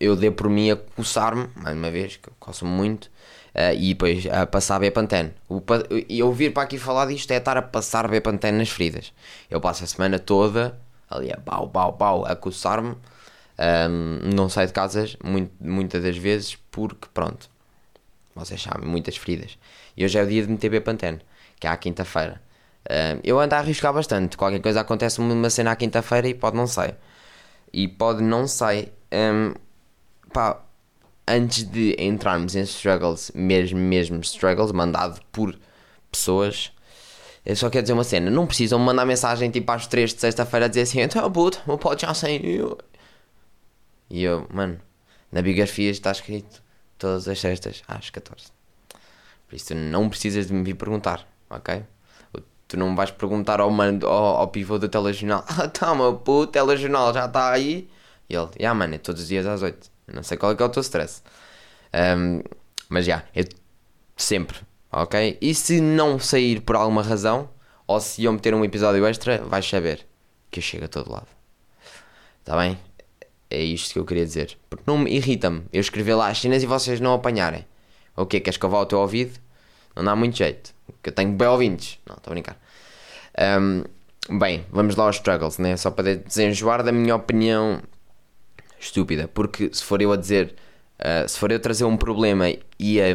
eu 0.00 0.16
dê 0.16 0.30
por 0.30 0.48
mim 0.48 0.70
a 0.70 0.76
coçar-me, 0.76 1.48
mais 1.54 1.76
uma 1.76 1.90
vez, 1.90 2.16
que 2.16 2.28
eu 2.28 2.32
coço-me 2.40 2.70
muito, 2.70 3.04
uh, 3.54 3.74
e 3.78 3.94
depois 3.94 4.26
a 4.26 4.46
passar 4.46 4.80
Bepantene. 4.80 5.32
E 6.08 6.18
eu 6.18 6.32
vir 6.32 6.52
para 6.52 6.64
aqui 6.64 6.78
falar 6.78 7.06
disto 7.06 7.30
é 7.30 7.36
estar 7.36 7.56
a 7.56 7.62
passar 7.62 8.08
Bepantene 8.08 8.58
nas 8.58 8.70
feridas. 8.70 9.12
Eu 9.50 9.60
passo 9.60 9.84
a 9.84 9.86
semana 9.86 10.18
toda 10.18 10.78
ali 11.08 11.32
a 11.32 11.36
bau, 11.36 11.66
bau, 11.68 11.92
bau, 11.92 12.26
a 12.26 12.34
coçar-me 12.34 12.96
um, 13.58 14.34
não 14.34 14.48
saio 14.48 14.66
de 14.66 14.72
casas 14.72 15.16
muito, 15.24 15.52
muitas 15.60 16.02
das 16.02 16.16
vezes 16.16 16.56
porque, 16.76 17.08
pronto, 17.14 17.48
vocês 18.34 18.60
sabem, 18.60 18.86
muitas 18.86 19.16
feridas. 19.16 19.56
E 19.96 20.04
hoje 20.04 20.18
é 20.18 20.22
o 20.22 20.26
dia 20.26 20.42
de 20.42 20.52
meter 20.52 20.68
Bepantene, 20.68 21.22
que 21.58 21.66
é 21.66 21.70
à 21.70 21.76
quinta-feira. 21.78 22.42
Um, 22.90 23.20
eu 23.24 23.40
ando 23.40 23.54
a 23.54 23.58
arriscar 23.58 23.94
bastante. 23.94 24.36
Qualquer 24.36 24.60
coisa 24.60 24.82
acontece 24.82 25.18
uma 25.18 25.48
cena 25.48 25.72
à 25.72 25.76
quinta-feira 25.76 26.28
e 26.28 26.34
pode 26.34 26.54
não 26.54 26.66
sair. 26.66 26.94
E 27.72 27.88
pode 27.88 28.22
não 28.22 28.46
sair. 28.46 28.92
Um, 29.10 29.54
pá, 30.34 30.62
antes 31.26 31.62
de 31.64 31.96
entrarmos 31.98 32.54
em 32.54 32.60
struggles, 32.64 33.32
mesmo, 33.34 33.78
mesmo 33.78 34.20
struggles, 34.20 34.70
mandado 34.70 35.18
por 35.32 35.58
pessoas, 36.12 36.72
eu 37.42 37.56
só 37.56 37.70
quero 37.70 37.84
dizer 37.84 37.94
uma 37.94 38.04
cena. 38.04 38.30
Não 38.30 38.46
precisam 38.46 38.78
mandar 38.78 39.06
mensagem 39.06 39.50
tipo 39.50 39.72
às 39.72 39.86
3 39.86 40.12
de 40.12 40.20
sexta-feira 40.20 40.66
a 40.66 40.68
dizer 40.68 40.82
assim: 40.82 41.00
então, 41.00 41.32
puto, 41.32 41.58
o 41.66 41.78
pode 41.78 42.02
já 42.02 42.12
saiu. 42.12 42.76
E 44.10 44.22
eu, 44.22 44.46
mano, 44.52 44.78
na 45.32 45.40
biografia 45.40 45.90
está 45.90 46.12
escrito 46.12 46.65
todas 46.98 47.28
as 47.28 47.38
sextas 47.40 47.82
às 47.86 48.10
14. 48.10 48.48
Por 49.48 49.54
isso 49.54 49.68
tu 49.68 49.74
não 49.74 50.08
precisas 50.08 50.46
de 50.46 50.52
me 50.52 50.62
vir 50.62 50.74
perguntar, 50.74 51.26
ok? 51.48 51.84
Tu 52.68 52.76
não 52.76 52.96
vais 52.96 53.12
perguntar 53.12 53.60
ao, 53.60 53.70
mano, 53.70 54.04
ao, 54.06 54.38
ao 54.38 54.48
pivô 54.48 54.78
do 54.78 54.88
telejornal: 54.88 55.44
Ah, 55.48 55.68
tá, 55.68 55.94
meu 55.94 56.14
puto, 56.14 56.52
telejornal 56.52 57.14
já 57.14 57.26
está 57.26 57.50
aí. 57.50 57.88
E 58.28 58.34
ele: 58.34 58.46
Ya, 58.46 58.56
yeah, 58.58 58.74
mano, 58.74 58.94
é 58.94 58.98
todos 58.98 59.22
os 59.22 59.28
dias 59.28 59.46
às 59.46 59.62
8. 59.62 59.90
Eu 60.08 60.14
não 60.14 60.22
sei 60.22 60.36
qual 60.36 60.52
é 60.52 60.56
que 60.56 60.62
é 60.62 60.66
o 60.66 60.68
teu 60.68 60.80
stress. 60.80 61.22
Um, 61.94 62.42
mas 62.88 63.04
já, 63.04 63.16
yeah, 63.16 63.28
é 63.34 63.44
sempre, 64.16 64.58
ok? 64.90 65.38
E 65.40 65.54
se 65.54 65.80
não 65.80 66.18
sair 66.18 66.60
por 66.60 66.76
alguma 66.76 67.02
razão, 67.02 67.48
ou 67.86 68.00
se 68.00 68.24
eu 68.24 68.32
meter 68.32 68.54
um 68.54 68.64
episódio 68.64 69.06
extra, 69.06 69.38
vais 69.38 69.68
saber 69.68 70.04
que 70.50 70.58
eu 70.58 70.62
chego 70.62 70.86
a 70.86 70.88
todo 70.88 71.10
lado. 71.10 71.28
Está 72.40 72.56
bem? 72.56 72.78
É 73.50 73.62
isto 73.62 73.92
que 73.92 73.98
eu 73.98 74.04
queria 74.04 74.24
dizer. 74.24 74.58
Porque 74.68 74.84
não 74.86 74.98
me 74.98 75.10
irrita-me 75.10 75.64
eu 75.72 75.80
escrever 75.80 76.14
lá 76.14 76.28
as 76.28 76.38
cenas 76.40 76.62
e 76.62 76.66
vocês 76.66 77.00
não 77.00 77.14
apanharem. 77.14 77.64
O 78.16 78.26
que 78.26 78.40
Queres 78.40 78.56
cavar 78.56 78.80
o 78.80 78.86
teu 78.86 78.98
ouvido? 78.98 79.38
Não 79.94 80.04
dá 80.04 80.16
muito 80.16 80.36
jeito. 80.36 80.74
Porque 80.86 81.10
eu 81.10 81.14
tenho 81.14 81.32
bem 81.32 81.48
ouvintes. 81.48 81.98
Não, 82.06 82.16
estou 82.16 82.30
a 82.30 82.34
brincar. 82.34 82.58
Um, 83.60 84.38
bem, 84.38 84.64
vamos 84.70 84.96
lá 84.96 85.04
aos 85.04 85.16
struggles, 85.16 85.58
né? 85.58 85.76
Só 85.76 85.90
para 85.90 86.16
desenjoar 86.16 86.82
da 86.82 86.92
minha 86.92 87.14
opinião 87.14 87.80
estúpida. 88.80 89.28
Porque 89.28 89.70
se 89.72 89.84
for 89.84 90.00
eu 90.02 90.12
a 90.12 90.16
dizer, 90.16 90.54
uh, 90.98 91.28
se 91.28 91.38
for 91.38 91.50
eu 91.52 91.60
trazer 91.60 91.84
um 91.84 91.96
problema 91.96 92.46
e 92.78 93.00
a, 93.00 93.06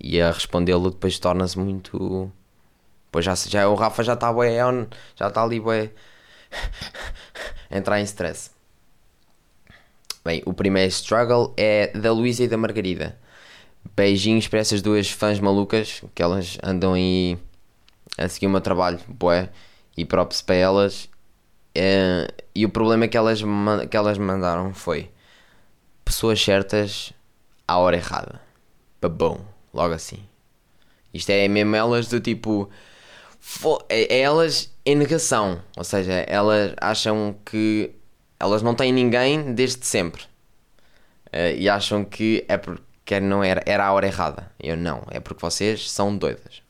e 0.00 0.20
a 0.20 0.30
respondê-lo, 0.30 0.90
depois 0.90 1.18
torna-se 1.18 1.58
muito. 1.58 2.30
Pois 3.10 3.24
já, 3.24 3.34
já 3.34 3.68
o 3.68 3.74
Rafa 3.74 4.02
já 4.02 4.14
está 4.14 4.32
já 5.16 5.28
está 5.28 5.42
ali 5.42 5.60
bué. 5.60 5.90
entrar 7.70 8.00
em 8.00 8.04
stress. 8.04 8.50
Bem, 10.28 10.42
o 10.44 10.52
primeiro 10.52 10.90
struggle 10.90 11.54
é 11.56 11.86
da 11.98 12.12
Luísa 12.12 12.44
e 12.44 12.48
da 12.48 12.58
Margarida. 12.58 13.18
Beijinhos 13.96 14.46
para 14.46 14.58
essas 14.58 14.82
duas 14.82 15.10
fãs 15.10 15.40
malucas 15.40 16.02
que 16.14 16.22
elas 16.22 16.58
andam 16.62 16.92
aí 16.92 17.38
a 18.18 18.28
seguir 18.28 18.46
o 18.46 18.50
meu 18.50 18.60
trabalho, 18.60 19.00
boé, 19.08 19.48
e 19.96 20.04
props 20.04 20.42
para 20.42 20.54
elas. 20.54 21.08
É, 21.74 22.30
e 22.54 22.66
o 22.66 22.68
problema 22.68 23.08
que 23.08 23.16
elas, 23.16 23.40
que 23.90 23.96
elas 23.96 24.18
mandaram 24.18 24.74
foi 24.74 25.10
pessoas 26.04 26.38
certas 26.44 27.10
à 27.66 27.78
hora 27.78 27.96
errada. 27.96 28.38
Babão, 29.00 29.40
logo 29.72 29.94
assim. 29.94 30.22
Isto 31.14 31.30
é 31.30 31.48
mesmo 31.48 31.74
elas 31.74 32.06
do 32.06 32.20
tipo. 32.20 32.68
É, 33.88 34.16
é 34.16 34.20
elas 34.20 34.70
em 34.84 34.94
negação, 34.94 35.62
ou 35.74 35.84
seja, 35.84 36.12
elas 36.12 36.74
acham 36.82 37.34
que 37.46 37.94
elas 38.40 38.62
não 38.62 38.74
têm 38.74 38.92
ninguém 38.92 39.52
desde 39.52 39.84
sempre. 39.84 40.22
Uh, 41.26 41.56
e 41.58 41.68
acham 41.68 42.04
que 42.04 42.44
é 42.48 42.56
porque 42.56 43.20
não 43.20 43.42
era, 43.42 43.62
era 43.66 43.86
a 43.86 43.92
hora 43.92 44.06
errada. 44.06 44.50
Eu 44.58 44.76
não, 44.76 45.02
é 45.10 45.20
porque 45.20 45.40
vocês 45.40 45.90
são 45.90 46.16
doidas. 46.16 46.62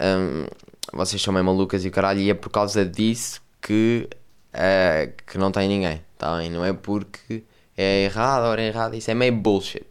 Um, 0.00 0.46
vocês 0.92 1.20
são 1.22 1.32
meio 1.32 1.44
malucas 1.44 1.84
e 1.84 1.88
o 1.88 1.90
caralho, 1.90 2.20
e 2.20 2.30
é 2.30 2.34
por 2.34 2.50
causa 2.50 2.84
disso 2.84 3.40
que, 3.60 4.08
uh, 4.54 5.12
que 5.26 5.38
não 5.38 5.52
tem 5.52 5.68
ninguém. 5.68 6.02
Tá 6.18 6.36
bem? 6.36 6.50
Não 6.50 6.64
é 6.64 6.72
porque 6.72 7.42
é 7.76 8.04
errado, 8.04 8.44
a 8.44 8.48
hora 8.48 8.62
errada, 8.62 8.96
isso 8.96 9.10
é 9.10 9.14
meio 9.14 9.32
bullshit. 9.32 9.86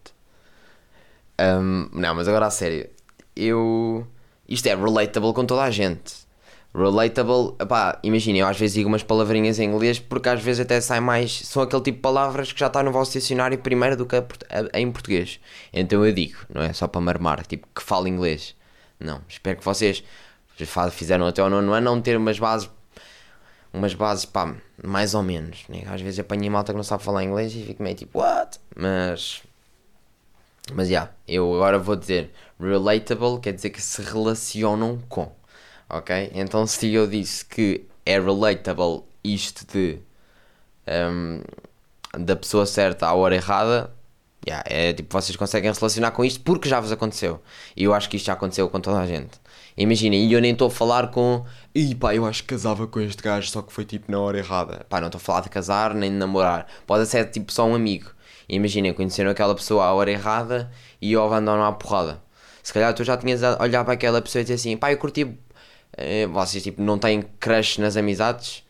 Um, 1.40 1.88
não, 1.92 2.14
mas 2.14 2.28
agora 2.28 2.46
a 2.46 2.50
sério, 2.50 2.88
eu. 3.34 4.06
Isto 4.48 4.66
é 4.66 4.74
relatable 4.74 5.32
com 5.32 5.46
toda 5.46 5.62
a 5.62 5.70
gente 5.70 6.21
relatable, 6.74 7.54
pá, 7.68 7.98
imagina, 8.02 8.38
eu 8.38 8.46
às 8.46 8.58
vezes 8.58 8.74
digo 8.74 8.88
umas 8.88 9.02
palavrinhas 9.02 9.58
em 9.58 9.64
inglês 9.64 9.98
porque 9.98 10.28
às 10.28 10.42
vezes 10.42 10.60
até 10.60 10.80
sai 10.80 11.00
mais, 11.00 11.40
são 11.46 11.62
aquele 11.62 11.82
tipo 11.82 11.96
de 11.96 12.02
palavras 12.02 12.50
que 12.50 12.58
já 12.58 12.66
está 12.66 12.82
no 12.82 12.90
vosso 12.90 13.12
dicionário 13.12 13.58
primeiro 13.58 13.96
do 13.96 14.06
que 14.06 14.16
a, 14.16 14.24
a, 14.72 14.80
em 14.80 14.90
português. 14.90 15.38
Então 15.72 16.04
eu 16.04 16.12
digo, 16.12 16.38
não 16.52 16.62
é 16.62 16.72
só 16.72 16.88
para 16.88 17.00
marmar, 17.00 17.46
tipo, 17.46 17.68
que 17.74 17.82
fala 17.82 18.08
inglês. 18.08 18.56
Não, 18.98 19.20
espero 19.28 19.58
que 19.58 19.64
vocês 19.64 20.02
fizeram 20.92 21.26
até 21.26 21.42
o 21.42 21.50
nono 21.50 21.72
ano 21.72 21.84
não 21.84 22.00
ter 22.00 22.16
umas 22.16 22.38
bases, 22.38 22.70
umas 23.72 23.94
bases, 23.94 24.24
pá, 24.24 24.54
mais 24.82 25.14
ou 25.14 25.22
menos. 25.22 25.64
Né? 25.68 25.82
Às 25.86 26.00
vezes 26.00 26.20
apanhei 26.20 26.48
malta 26.48 26.72
que 26.72 26.76
não 26.76 26.84
sabe 26.84 27.02
falar 27.02 27.24
inglês 27.24 27.54
e 27.54 27.64
fico 27.64 27.82
meio 27.82 27.96
tipo, 27.96 28.18
what? 28.18 28.58
Mas, 28.74 29.42
mas 30.72 30.88
já, 30.88 30.92
yeah, 30.92 31.12
eu 31.28 31.54
agora 31.54 31.78
vou 31.78 31.96
dizer 31.96 32.30
relatable, 32.58 33.40
quer 33.40 33.52
dizer 33.52 33.70
que 33.70 33.82
se 33.82 34.00
relacionam 34.00 34.98
com 35.08 35.30
ok? 35.92 36.30
Então 36.34 36.66
se 36.66 36.92
eu 36.92 37.06
disse 37.06 37.44
que 37.44 37.86
é 38.04 38.18
relatable 38.18 39.02
isto 39.22 39.64
de 39.72 39.98
um, 40.88 41.42
da 42.18 42.34
pessoa 42.34 42.66
certa 42.66 43.06
à 43.06 43.14
hora 43.14 43.34
errada, 43.36 43.92
yeah, 44.46 44.64
é 44.66 44.92
tipo 44.92 45.12
vocês 45.12 45.36
conseguem 45.36 45.70
relacionar 45.72 46.10
com 46.12 46.24
isto 46.24 46.40
porque 46.42 46.68
já 46.68 46.80
vos 46.80 46.90
aconteceu. 46.90 47.40
E 47.76 47.84
eu 47.84 47.94
acho 47.94 48.08
que 48.08 48.16
isto 48.16 48.26
já 48.26 48.32
aconteceu 48.32 48.68
com 48.68 48.80
toda 48.80 48.98
a 48.98 49.06
gente. 49.06 49.40
Imaginem, 49.76 50.26
e 50.26 50.32
eu 50.32 50.40
nem 50.40 50.52
estou 50.52 50.68
a 50.68 50.70
falar 50.70 51.10
com. 51.10 51.44
Ih 51.74 51.94
pá, 51.94 52.14
eu 52.14 52.26
acho 52.26 52.42
que 52.42 52.48
casava 52.48 52.86
com 52.86 53.00
este 53.00 53.22
gajo, 53.22 53.48
só 53.48 53.62
que 53.62 53.72
foi 53.72 53.84
tipo 53.84 54.10
na 54.10 54.18
hora 54.20 54.38
errada. 54.38 54.84
Pá, 54.88 55.00
não 55.00 55.08
estou 55.08 55.18
a 55.18 55.22
falar 55.22 55.40
de 55.42 55.48
casar 55.50 55.94
nem 55.94 56.10
de 56.10 56.16
namorar. 56.16 56.66
Pode 56.86 57.06
ser 57.06 57.30
tipo 57.30 57.52
só 57.52 57.66
um 57.66 57.74
amigo. 57.74 58.10
Imaginem, 58.48 58.92
conheceram 58.92 59.30
aquela 59.30 59.54
pessoa 59.54 59.84
à 59.84 59.92
hora 59.92 60.10
errada 60.10 60.70
e 61.00 61.12
eu 61.12 61.24
abandono 61.24 61.62
à 61.62 61.72
porrada. 61.72 62.22
Se 62.62 62.72
calhar 62.72 62.92
tu 62.94 63.02
já 63.02 63.16
tinhas 63.16 63.42
a 63.42 63.60
olhar 63.62 63.84
para 63.84 63.94
aquela 63.94 64.20
pessoa 64.22 64.40
e 64.40 64.44
dizer 64.44 64.54
assim, 64.54 64.76
pá, 64.76 64.92
eu 64.92 64.98
curti 64.98 65.38
vocês 66.30 66.62
tipo 66.62 66.82
não 66.82 66.98
têm 66.98 67.22
crush 67.38 67.78
nas 67.78 67.96
amizades, 67.96 68.64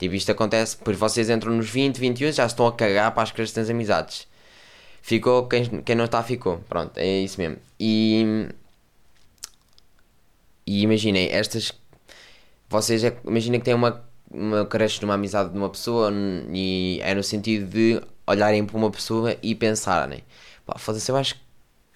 Tipo, 0.00 0.14
isto 0.14 0.32
acontece, 0.32 0.78
depois 0.78 0.96
vocês 0.96 1.28
entram 1.28 1.52
nos 1.54 1.68
20, 1.68 1.98
21, 1.98 2.32
já 2.32 2.46
estão 2.46 2.66
a 2.66 2.72
cagar 2.72 3.12
para 3.12 3.22
as 3.22 3.30
questões 3.30 3.52
das 3.52 3.68
amizades. 3.68 4.26
Ficou, 5.02 5.46
quem, 5.46 5.82
quem 5.82 5.94
não 5.94 6.06
está, 6.06 6.22
ficou. 6.22 6.58
Pronto, 6.68 6.96
é 6.96 7.20
isso 7.20 7.38
mesmo. 7.38 7.58
E. 7.78 8.48
E 10.66 10.82
imaginem, 10.82 11.28
estas. 11.30 11.72
Vocês 12.68 13.04
é, 13.04 13.14
imaginem 13.26 13.60
que 13.60 13.66
têm 13.66 13.74
uma, 13.74 14.02
uma 14.30 14.64
creche 14.64 15.02
numa 15.02 15.14
amizade 15.14 15.50
de 15.50 15.58
uma 15.58 15.68
pessoa 15.68 16.10
e 16.50 16.98
é 17.02 17.14
no 17.14 17.22
sentido 17.22 17.66
de 17.66 18.00
olharem 18.26 18.64
para 18.64 18.76
uma 18.78 18.90
pessoa 18.90 19.36
e 19.42 19.54
pensarem: 19.54 20.24
pá, 20.64 20.78
foda-se, 20.78 21.10
eu 21.10 21.16
acho 21.16 21.34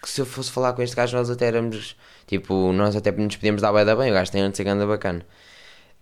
que 0.03 0.11
se 0.11 0.21
eu 0.21 0.27
fosse 0.27 0.51
falar 0.51 0.75
com 0.75 0.83
este 0.83 0.95
gajo, 0.95 1.17
nós 1.17 1.31
até 1.31 1.47
éramos. 1.47 1.97
Tipo, 2.27 2.73
nós 2.73 2.97
até 2.97 3.13
nos 3.13 3.37
podíamos 3.37 3.63
dar 3.63 3.73
bem, 3.73 3.85
bem 3.85 4.11
o 4.11 4.15
gajo 4.15 4.33
tem 4.33 4.43
antes 4.43 4.59
de 4.59 4.71
ser 4.71 4.87
bacana. 4.87 5.25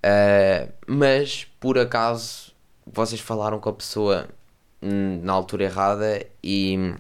Uh, 0.05 0.73
mas, 0.87 1.47
por 1.61 1.79
acaso, 1.79 2.53
vocês 2.87 3.21
falaram 3.21 3.59
com 3.61 3.69
a 3.69 3.73
pessoa 3.73 4.29
na 4.81 5.33
altura 5.33 5.65
errada 5.65 6.27
e, 6.43 6.95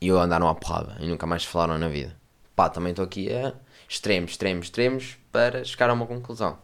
e 0.00 0.08
eu 0.08 0.20
andaram 0.20 0.46
à 0.48 0.54
porrada 0.54 0.96
e 1.00 1.08
nunca 1.08 1.26
mais 1.26 1.44
falaram 1.44 1.78
na 1.78 1.88
vida. 1.88 2.14
Pá, 2.54 2.68
também 2.68 2.90
estou 2.90 3.04
aqui 3.04 3.32
a 3.32 3.54
extremos, 3.88 4.32
extremos, 4.32 4.66
extremos 4.66 5.18
para 5.32 5.64
chegar 5.64 5.90
a 5.90 5.94
uma 5.94 6.06
conclusão. 6.06 6.58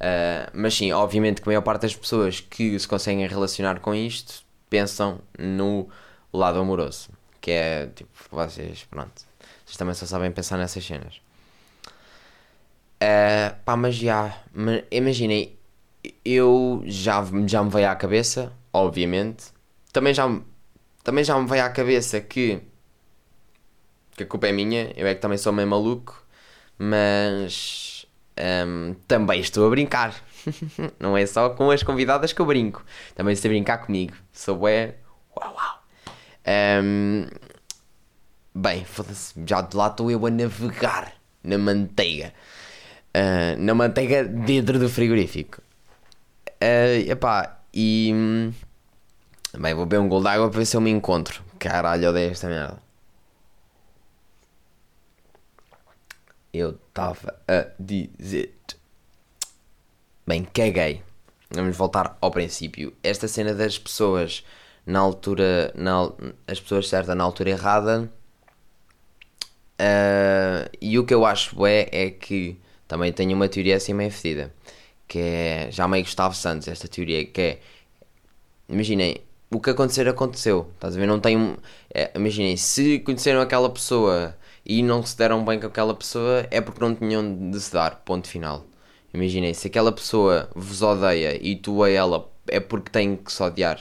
Uh, 0.00 0.50
mas 0.54 0.74
sim, 0.74 0.90
obviamente 0.92 1.42
que 1.42 1.48
a 1.48 1.50
maior 1.50 1.60
parte 1.60 1.82
das 1.82 1.94
pessoas 1.94 2.40
que 2.40 2.78
se 2.78 2.88
conseguem 2.88 3.26
relacionar 3.26 3.80
com 3.80 3.94
isto 3.94 4.42
pensam 4.70 5.20
no 5.38 5.88
lado 6.32 6.58
amoroso, 6.58 7.10
que 7.40 7.50
é 7.50 7.86
tipo, 7.88 8.10
vocês, 8.30 8.84
pronto, 8.90 9.29
vocês 9.70 9.76
também 9.76 9.94
só 9.94 10.04
sabem 10.04 10.32
pensar 10.32 10.58
nessas 10.58 10.84
cenas. 10.84 11.20
Uh, 13.02 13.54
pá, 13.64 13.76
mas 13.76 13.94
já, 13.94 14.36
imaginem, 14.90 15.56
eu 16.24 16.82
já, 16.84 17.24
já 17.46 17.62
me 17.62 17.70
veio 17.70 17.88
à 17.88 17.94
cabeça, 17.94 18.52
obviamente, 18.72 19.46
também 19.92 20.12
já, 20.12 20.28
também 21.04 21.22
já 21.22 21.38
me 21.38 21.48
veio 21.48 21.64
à 21.64 21.70
cabeça 21.70 22.20
que, 22.20 22.60
que 24.16 24.24
a 24.24 24.26
culpa 24.26 24.48
é 24.48 24.52
minha, 24.52 24.92
eu 24.96 25.06
é 25.06 25.14
que 25.14 25.20
também 25.20 25.38
sou 25.38 25.52
meio 25.52 25.68
maluco, 25.68 26.20
mas 26.76 28.06
um, 28.66 28.94
também 29.06 29.40
estou 29.40 29.66
a 29.66 29.70
brincar. 29.70 30.20
Não 30.98 31.16
é 31.16 31.24
só 31.26 31.50
com 31.50 31.70
as 31.70 31.82
convidadas 31.82 32.32
que 32.32 32.40
eu 32.40 32.46
brinco, 32.46 32.84
também 33.14 33.36
a 33.36 33.48
brincar 33.48 33.78
comigo, 33.78 34.14
sou 34.32 34.68
é 34.68 34.96
uau 35.36 35.54
uau. 35.54 35.84
Um, 36.82 37.26
bem, 38.54 38.86
já 39.46 39.60
de 39.60 39.76
lá 39.76 39.88
estou 39.88 40.10
eu 40.10 40.26
a 40.26 40.30
navegar 40.30 41.12
na 41.42 41.58
manteiga 41.58 42.32
uh, 43.14 43.60
na 43.60 43.74
manteiga 43.74 44.24
dentro 44.24 44.78
do 44.78 44.88
frigorífico. 44.88 45.62
Uh, 46.62 47.10
epá, 47.10 47.60
e. 47.72 48.12
Bem, 49.58 49.74
vou 49.74 49.86
beber 49.86 50.00
um 50.00 50.08
gol 50.08 50.22
d'água 50.22 50.48
para 50.48 50.58
ver 50.58 50.66
se 50.66 50.76
eu 50.76 50.80
me 50.80 50.90
encontro. 50.90 51.42
Caralho, 51.58 52.10
odeio 52.10 52.30
esta 52.30 52.48
merda. 52.48 52.78
Eu 56.52 56.78
estava 56.88 57.36
a 57.48 57.66
dizer. 57.78 58.54
Bem, 60.26 60.44
caguei. 60.44 61.02
Vamos 61.50 61.76
voltar 61.76 62.16
ao 62.20 62.30
princípio. 62.30 62.92
Esta 63.02 63.26
cena 63.26 63.52
das 63.54 63.78
pessoas 63.78 64.44
na 64.86 65.00
altura. 65.00 65.72
Na, 65.74 66.10
as 66.46 66.60
pessoas 66.60 66.88
certas 66.88 67.16
na 67.16 67.24
altura 67.24 67.50
errada. 67.50 68.10
Uh, 69.80 70.68
e 70.80 70.98
o 70.98 71.04
que 71.04 71.14
eu 71.14 71.24
acho 71.24 71.64
é, 71.64 71.88
é 71.90 72.10
que 72.10 72.58
também 72.86 73.12
tenho 73.12 73.34
uma 73.34 73.48
teoria 73.48 73.76
assim 73.76 73.94
meio 73.94 74.10
fedida, 74.10 74.52
que 75.08 75.18
é 75.18 75.68
já 75.70 75.88
meio 75.88 76.04
Gustavo 76.04 76.34
Santos, 76.34 76.68
esta 76.68 76.86
teoria, 76.86 77.24
que 77.24 77.40
é 77.40 77.58
imaginem, 78.70 79.16
o 79.50 79.60
que 79.60 79.70
acontecer 79.70 80.08
aconteceu, 80.08 80.70
estás 80.74 80.96
a 80.96 81.00
ver? 81.00 81.06
Não 81.06 81.20
tem. 81.20 81.56
É, 81.92 82.10
imaginem, 82.14 82.56
se 82.56 83.00
conheceram 83.00 83.40
aquela 83.40 83.68
pessoa 83.68 84.36
e 84.64 84.82
não 84.82 85.04
se 85.04 85.16
deram 85.16 85.44
bem 85.44 85.58
com 85.58 85.66
aquela 85.66 85.94
pessoa, 85.94 86.46
é 86.50 86.60
porque 86.60 86.80
não 86.80 86.94
tinham 86.94 87.50
de 87.50 87.60
se 87.60 87.72
dar, 87.72 87.96
ponto 88.04 88.28
final. 88.28 88.64
Imaginem, 89.12 89.52
se 89.54 89.66
aquela 89.66 89.90
pessoa 89.92 90.48
vos 90.54 90.82
odeia 90.82 91.36
e 91.44 91.56
tu 91.56 91.82
a 91.82 91.90
ela, 91.90 92.30
é 92.48 92.60
porque 92.60 92.90
têm 92.90 93.16
que 93.16 93.32
se 93.32 93.42
odiar. 93.42 93.80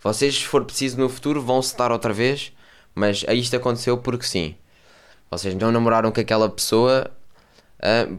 Vocês, 0.00 0.36
se 0.36 0.44
for 0.46 0.64
preciso 0.64 0.98
no 0.98 1.08
futuro, 1.08 1.42
vão 1.42 1.60
se 1.60 1.76
dar 1.76 1.90
outra 1.92 2.12
vez, 2.12 2.52
mas 2.94 3.24
isto 3.28 3.56
aconteceu 3.56 3.98
porque 3.98 4.24
sim. 4.26 4.54
Vocês 5.30 5.54
não 5.54 5.70
namoraram 5.70 6.10
com 6.10 6.20
aquela 6.20 6.48
pessoa 6.48 7.08
uh, 7.78 8.18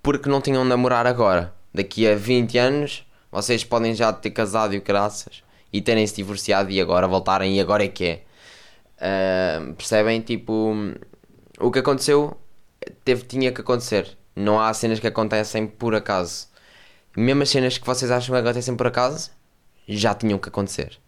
porque 0.00 0.28
não 0.28 0.40
tinham 0.40 0.62
de 0.62 0.68
namorar 0.68 1.04
agora. 1.04 1.52
Daqui 1.74 2.06
a 2.06 2.14
20 2.14 2.56
anos 2.58 3.04
vocês 3.32 3.64
podem 3.64 3.92
já 3.92 4.12
ter 4.12 4.30
casado 4.30 4.72
e 4.72 4.78
graças 4.78 5.42
e 5.72 5.82
terem 5.82 6.06
se 6.06 6.14
divorciado 6.14 6.70
e 6.70 6.80
agora 6.80 7.08
voltarem 7.08 7.56
e 7.56 7.60
agora 7.60 7.84
é 7.84 7.88
que 7.88 8.04
é. 8.04 8.22
Uh, 8.96 9.74
percebem? 9.74 10.20
Tipo, 10.20 10.72
o 11.58 11.72
que 11.72 11.80
aconteceu 11.80 12.36
teve, 13.04 13.24
tinha 13.24 13.50
que 13.50 13.60
acontecer. 13.60 14.16
Não 14.36 14.60
há 14.60 14.72
cenas 14.72 15.00
que 15.00 15.08
acontecem 15.08 15.66
por 15.66 15.92
acaso. 15.92 16.46
Mesmo 17.16 17.42
as 17.42 17.50
cenas 17.50 17.76
que 17.76 17.86
vocês 17.86 18.12
acham 18.12 18.32
que 18.32 18.40
acontecem 18.40 18.76
por 18.76 18.86
acaso 18.86 19.32
já 19.88 20.14
tinham 20.14 20.38
que 20.38 20.48
acontecer. 20.48 21.00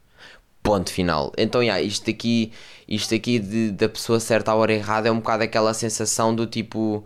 Ponto 0.67 0.93
final. 0.93 1.33
Então, 1.39 1.63
yeah, 1.63 1.81
isto 1.81 2.11
aqui, 2.11 2.53
isto 2.89 3.15
aqui 3.15 3.39
de, 3.39 3.71
da 3.71 3.89
pessoa 3.89 4.19
certa 4.19 4.51
à 4.51 4.55
hora 4.55 4.73
errada 4.73 5.09
é 5.09 5.13
um 5.13 5.21
bocado 5.21 5.45
aquela 5.45 5.73
sensação 5.73 6.35
do 6.35 6.47
tipo 6.47 7.05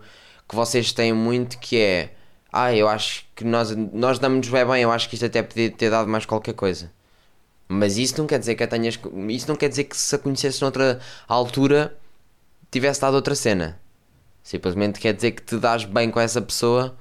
que 0.49 0.55
vocês 0.55 0.91
têm 0.91 1.13
muito 1.13 1.59
que 1.59 1.77
é 1.77 2.15
ah, 2.51 2.75
eu 2.75 2.87
acho 2.89 3.25
que 3.35 3.45
nós, 3.45 3.71
nós 3.93 4.19
damos-nos 4.19 4.49
bem, 4.49 4.65
bem, 4.65 4.83
eu 4.83 4.91
acho 4.91 5.07
que 5.07 5.15
isto 5.15 5.25
até 5.25 5.41
podia 5.41 5.71
ter 5.71 5.89
dado 5.89 6.07
mais 6.09 6.25
qualquer 6.25 6.53
coisa. 6.53 6.91
Mas 7.67 7.97
isso 7.97 8.17
não 8.17 8.27
quer 8.27 8.39
dizer 8.39 8.55
que 8.55 8.63
a 8.63 8.67
tenhas. 8.67 8.99
Isso 9.29 9.47
não 9.47 9.55
quer 9.55 9.69
dizer 9.69 9.85
que 9.85 9.95
se 9.95 10.13
a 10.15 10.17
conhecesse 10.19 10.61
noutra 10.61 10.99
altura 11.27 11.97
tivesse 12.69 12.99
dado 13.01 13.13
outra 13.15 13.35
cena. 13.35 13.79
Simplesmente 14.43 14.99
quer 14.99 15.13
dizer 15.13 15.31
que 15.31 15.41
te 15.43 15.57
dás 15.57 15.85
bem 15.85 16.11
com 16.11 16.19
essa 16.19 16.41
pessoa 16.41 16.97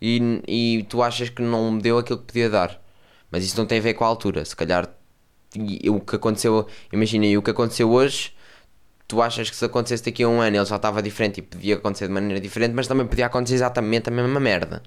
e, 0.00 0.42
e 0.46 0.86
tu 0.88 1.02
achas 1.02 1.28
que 1.30 1.42
não 1.42 1.76
deu 1.78 1.98
aquilo 1.98 2.18
que 2.20 2.26
podia 2.26 2.50
dar. 2.50 2.80
Mas 3.30 3.44
isso 3.44 3.58
não 3.58 3.66
tem 3.66 3.78
a 3.78 3.82
ver 3.82 3.94
com 3.94 4.04
a 4.04 4.08
altura. 4.08 4.44
Se 4.44 4.54
calhar 4.54 4.88
o 5.88 6.00
que 6.00 6.16
aconteceu. 6.16 6.66
Imagina, 6.92 7.38
o 7.38 7.42
que 7.42 7.50
aconteceu 7.50 7.90
hoje 7.90 8.32
tu 9.12 9.20
achas 9.20 9.50
que 9.50 9.56
se 9.56 9.64
acontecesse 9.64 10.04
daqui 10.04 10.22
a 10.22 10.28
um 10.28 10.40
ano 10.40 10.56
ele 10.56 10.64
já 10.64 10.76
estava 10.76 11.02
diferente 11.02 11.38
e 11.38 11.42
podia 11.42 11.74
acontecer 11.74 12.06
de 12.06 12.14
maneira 12.14 12.40
diferente, 12.40 12.72
mas 12.72 12.86
também 12.86 13.06
podia 13.06 13.26
acontecer 13.26 13.56
exatamente 13.56 14.08
a 14.08 14.12
mesma 14.12 14.40
merda. 14.40 14.82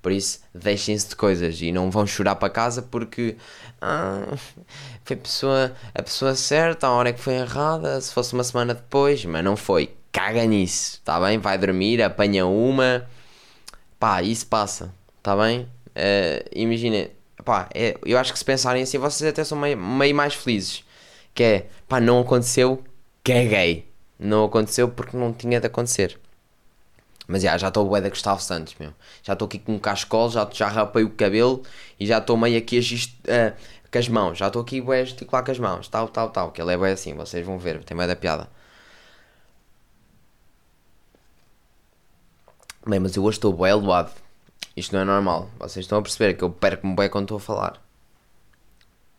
Por 0.00 0.12
isso, 0.12 0.40
deixem-se 0.54 1.10
de 1.10 1.16
coisas 1.16 1.60
e 1.60 1.70
não 1.72 1.90
vão 1.90 2.06
chorar 2.06 2.36
para 2.36 2.48
casa 2.48 2.80
porque 2.80 3.36
ah, 3.82 4.34
foi 5.04 5.16
a 5.16 5.18
pessoa, 5.18 5.72
a 5.94 6.02
pessoa 6.02 6.34
certa, 6.34 6.86
a 6.86 6.92
hora 6.92 7.12
que 7.12 7.20
foi 7.20 7.34
errada, 7.34 8.00
se 8.00 8.14
fosse 8.14 8.32
uma 8.32 8.44
semana 8.44 8.72
depois, 8.72 9.24
mas 9.26 9.44
não 9.44 9.56
foi. 9.56 9.90
Caga 10.10 10.46
nisso, 10.46 10.94
está 10.94 11.20
bem? 11.20 11.38
Vai 11.38 11.58
dormir, 11.58 12.00
apanha 12.02 12.46
uma, 12.46 13.06
pá, 13.98 14.22
isso 14.22 14.46
passa, 14.46 14.90
está 15.18 15.36
bem? 15.36 15.68
Uh, 15.88 16.48
Imagina, 16.54 17.08
pá, 17.46 17.68
é, 17.72 17.96
eu 18.04 18.18
acho 18.18 18.32
que 18.32 18.38
se 18.38 18.44
pensarem 18.44 18.82
assim, 18.82 18.98
vocês 18.98 19.30
até 19.30 19.44
são 19.44 19.56
meio, 19.56 19.78
meio 19.78 20.14
mais 20.14 20.34
felizes. 20.34 20.84
Que 21.34 21.42
é, 21.44 21.66
pá, 21.88 22.00
não 22.00 22.20
aconteceu, 22.20 22.82
caguei. 23.24 23.88
Não 24.18 24.44
aconteceu 24.44 24.88
porque 24.88 25.16
não 25.16 25.32
tinha 25.32 25.60
de 25.60 25.66
acontecer. 25.66 26.18
Mas 27.28 27.42
já, 27.42 27.56
já 27.58 27.68
estou 27.68 27.86
bué 27.86 28.00
da 28.00 28.08
Gustavo 28.08 28.40
Santos, 28.42 28.74
meu. 28.78 28.92
Já 29.22 29.34
estou 29.34 29.46
aqui 29.46 29.58
com 29.58 29.74
um 29.74 29.78
cascol, 29.78 30.30
já, 30.30 30.48
já 30.52 30.68
rapei 30.68 31.04
o 31.04 31.10
cabelo 31.10 31.62
e 32.00 32.06
já 32.06 32.18
estou 32.18 32.36
meio 32.36 32.58
aqui 32.58 32.78
a 32.78 32.80
gist, 32.80 33.14
uh, 33.24 33.54
com 33.90 33.98
as 33.98 34.08
mãos. 34.08 34.38
Já 34.38 34.48
estou 34.48 34.62
aqui 34.62 34.80
bué 34.80 35.00
a 35.02 35.04
gesticular 35.04 35.44
com 35.44 35.50
as 35.52 35.58
mãos, 35.58 35.88
tal, 35.88 36.08
tal, 36.08 36.30
tal. 36.30 36.50
Que 36.52 36.60
ele 36.62 36.72
é 36.72 36.76
bué 36.76 36.92
assim, 36.92 37.14
vocês 37.14 37.44
vão 37.46 37.58
ver, 37.58 37.82
tem 37.84 37.96
bué 37.96 38.06
da 38.06 38.16
piada. 38.16 38.48
Bem, 42.86 43.00
mas 43.00 43.16
eu 43.16 43.24
hoje 43.24 43.38
estou 43.38 43.52
bué 43.52 43.74
loado. 43.74 44.10
Isto 44.76 44.94
não 44.94 45.02
é 45.02 45.04
normal. 45.04 45.50
Vocês 45.58 45.84
estão 45.84 45.98
a 45.98 46.02
perceber 46.02 46.34
que 46.34 46.44
eu 46.44 46.50
perco-me 46.50 46.94
bué 46.94 47.08
quando 47.08 47.24
estou 47.24 47.38
a 47.38 47.40
falar. 47.40 47.82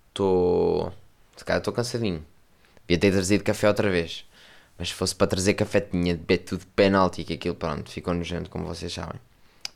Estou... 0.10 0.94
Se 1.36 1.44
calhar 1.44 1.60
estou 1.60 1.74
cansadinho. 1.74 2.24
Devia 2.88 3.00
ter 3.00 3.12
trazido 3.12 3.44
café 3.44 3.68
outra 3.68 3.90
vez. 3.90 4.26
Mas 4.78 4.90
se 4.90 4.94
fosse 4.94 5.16
para 5.16 5.28
trazer 5.28 5.56
café, 5.56 5.82
tinha 5.82 6.14
de 6.14 6.20
beber 6.20 6.44
tudo 6.44 6.60
de 6.60 6.68
penalti, 6.68 7.24
que 7.24 7.34
aquilo, 7.34 7.56
pronto, 7.56 7.90
ficou 7.90 8.14
nojento, 8.14 8.50
como 8.50 8.66
vocês 8.66 8.94
sabem. 8.94 9.20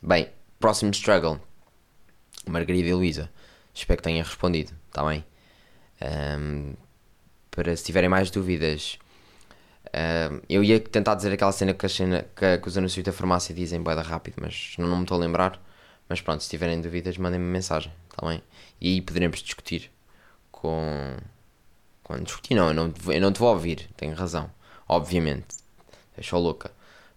Bem, 0.00 0.28
próximo 0.60 0.92
struggle. 0.92 1.40
Margarida 2.46 2.88
e 2.88 2.94
Luísa. 2.94 3.28
Espero 3.74 3.98
que 3.98 4.04
tenha 4.04 4.22
respondido, 4.22 4.72
está 4.88 5.04
bem? 5.04 5.24
Um, 6.00 6.74
para 7.50 7.76
se 7.76 7.84
tiverem 7.84 8.08
mais 8.08 8.30
dúvidas, 8.30 8.98
eu 10.48 10.62
ia 10.62 10.80
tentar 10.80 11.14
dizer 11.14 11.32
aquela 11.32 11.52
cena 11.52 11.74
que, 11.74 11.88
cena, 11.88 12.24
que, 12.34 12.58
que 12.58 12.68
os 12.68 12.78
anúncios 12.78 13.04
da 13.04 13.12
farmácia 13.12 13.54
dizem 13.54 13.80
boeda 13.80 14.02
rápido, 14.02 14.36
mas 14.40 14.74
não, 14.78 14.88
não 14.88 14.96
me 14.98 15.02
estou 15.02 15.16
a 15.16 15.20
lembrar. 15.20 15.71
Mas 16.12 16.20
pronto, 16.20 16.42
se 16.42 16.50
tiverem 16.50 16.78
dúvidas, 16.78 17.16
mandem-me 17.16 17.46
mensagem, 17.46 17.90
está 18.10 18.28
bem? 18.28 18.42
E 18.78 18.88
aí 18.88 19.00
poderemos 19.00 19.42
discutir 19.42 19.90
com, 20.50 21.16
quando 22.04 22.24
discutir, 22.24 22.54
não, 22.54 22.68
eu 22.68 22.74
não, 22.74 22.92
eu 23.06 23.18
não 23.18 23.32
te 23.32 23.38
vou 23.38 23.48
ouvir, 23.48 23.88
tenho 23.96 24.14
razão, 24.14 24.50
obviamente, 24.86 25.46
deixou 26.14 26.38
louca. 26.38 26.70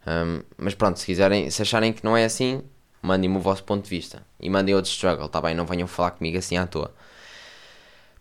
Um, 0.07 0.41
mas 0.57 0.75
pronto, 0.75 0.97
se 0.97 1.05
quiserem, 1.05 1.49
se 1.51 1.61
acharem 1.61 1.91
que 1.91 2.05
não 2.05 2.15
é 2.15 2.23
assim, 2.23 2.63
mandem-me 3.01 3.35
o 3.35 3.41
vosso 3.41 3.65
ponto 3.65 3.83
de 3.83 3.89
vista. 3.89 4.25
E 4.39 4.49
mandem 4.49 4.73
outro 4.73 4.89
struggle, 4.89 5.27
tá 5.27 5.41
bem? 5.41 5.53
Não 5.53 5.65
venham 5.65 5.89
falar 5.89 6.11
comigo 6.11 6.37
assim 6.37 6.55
à 6.55 6.65
toa. 6.65 6.95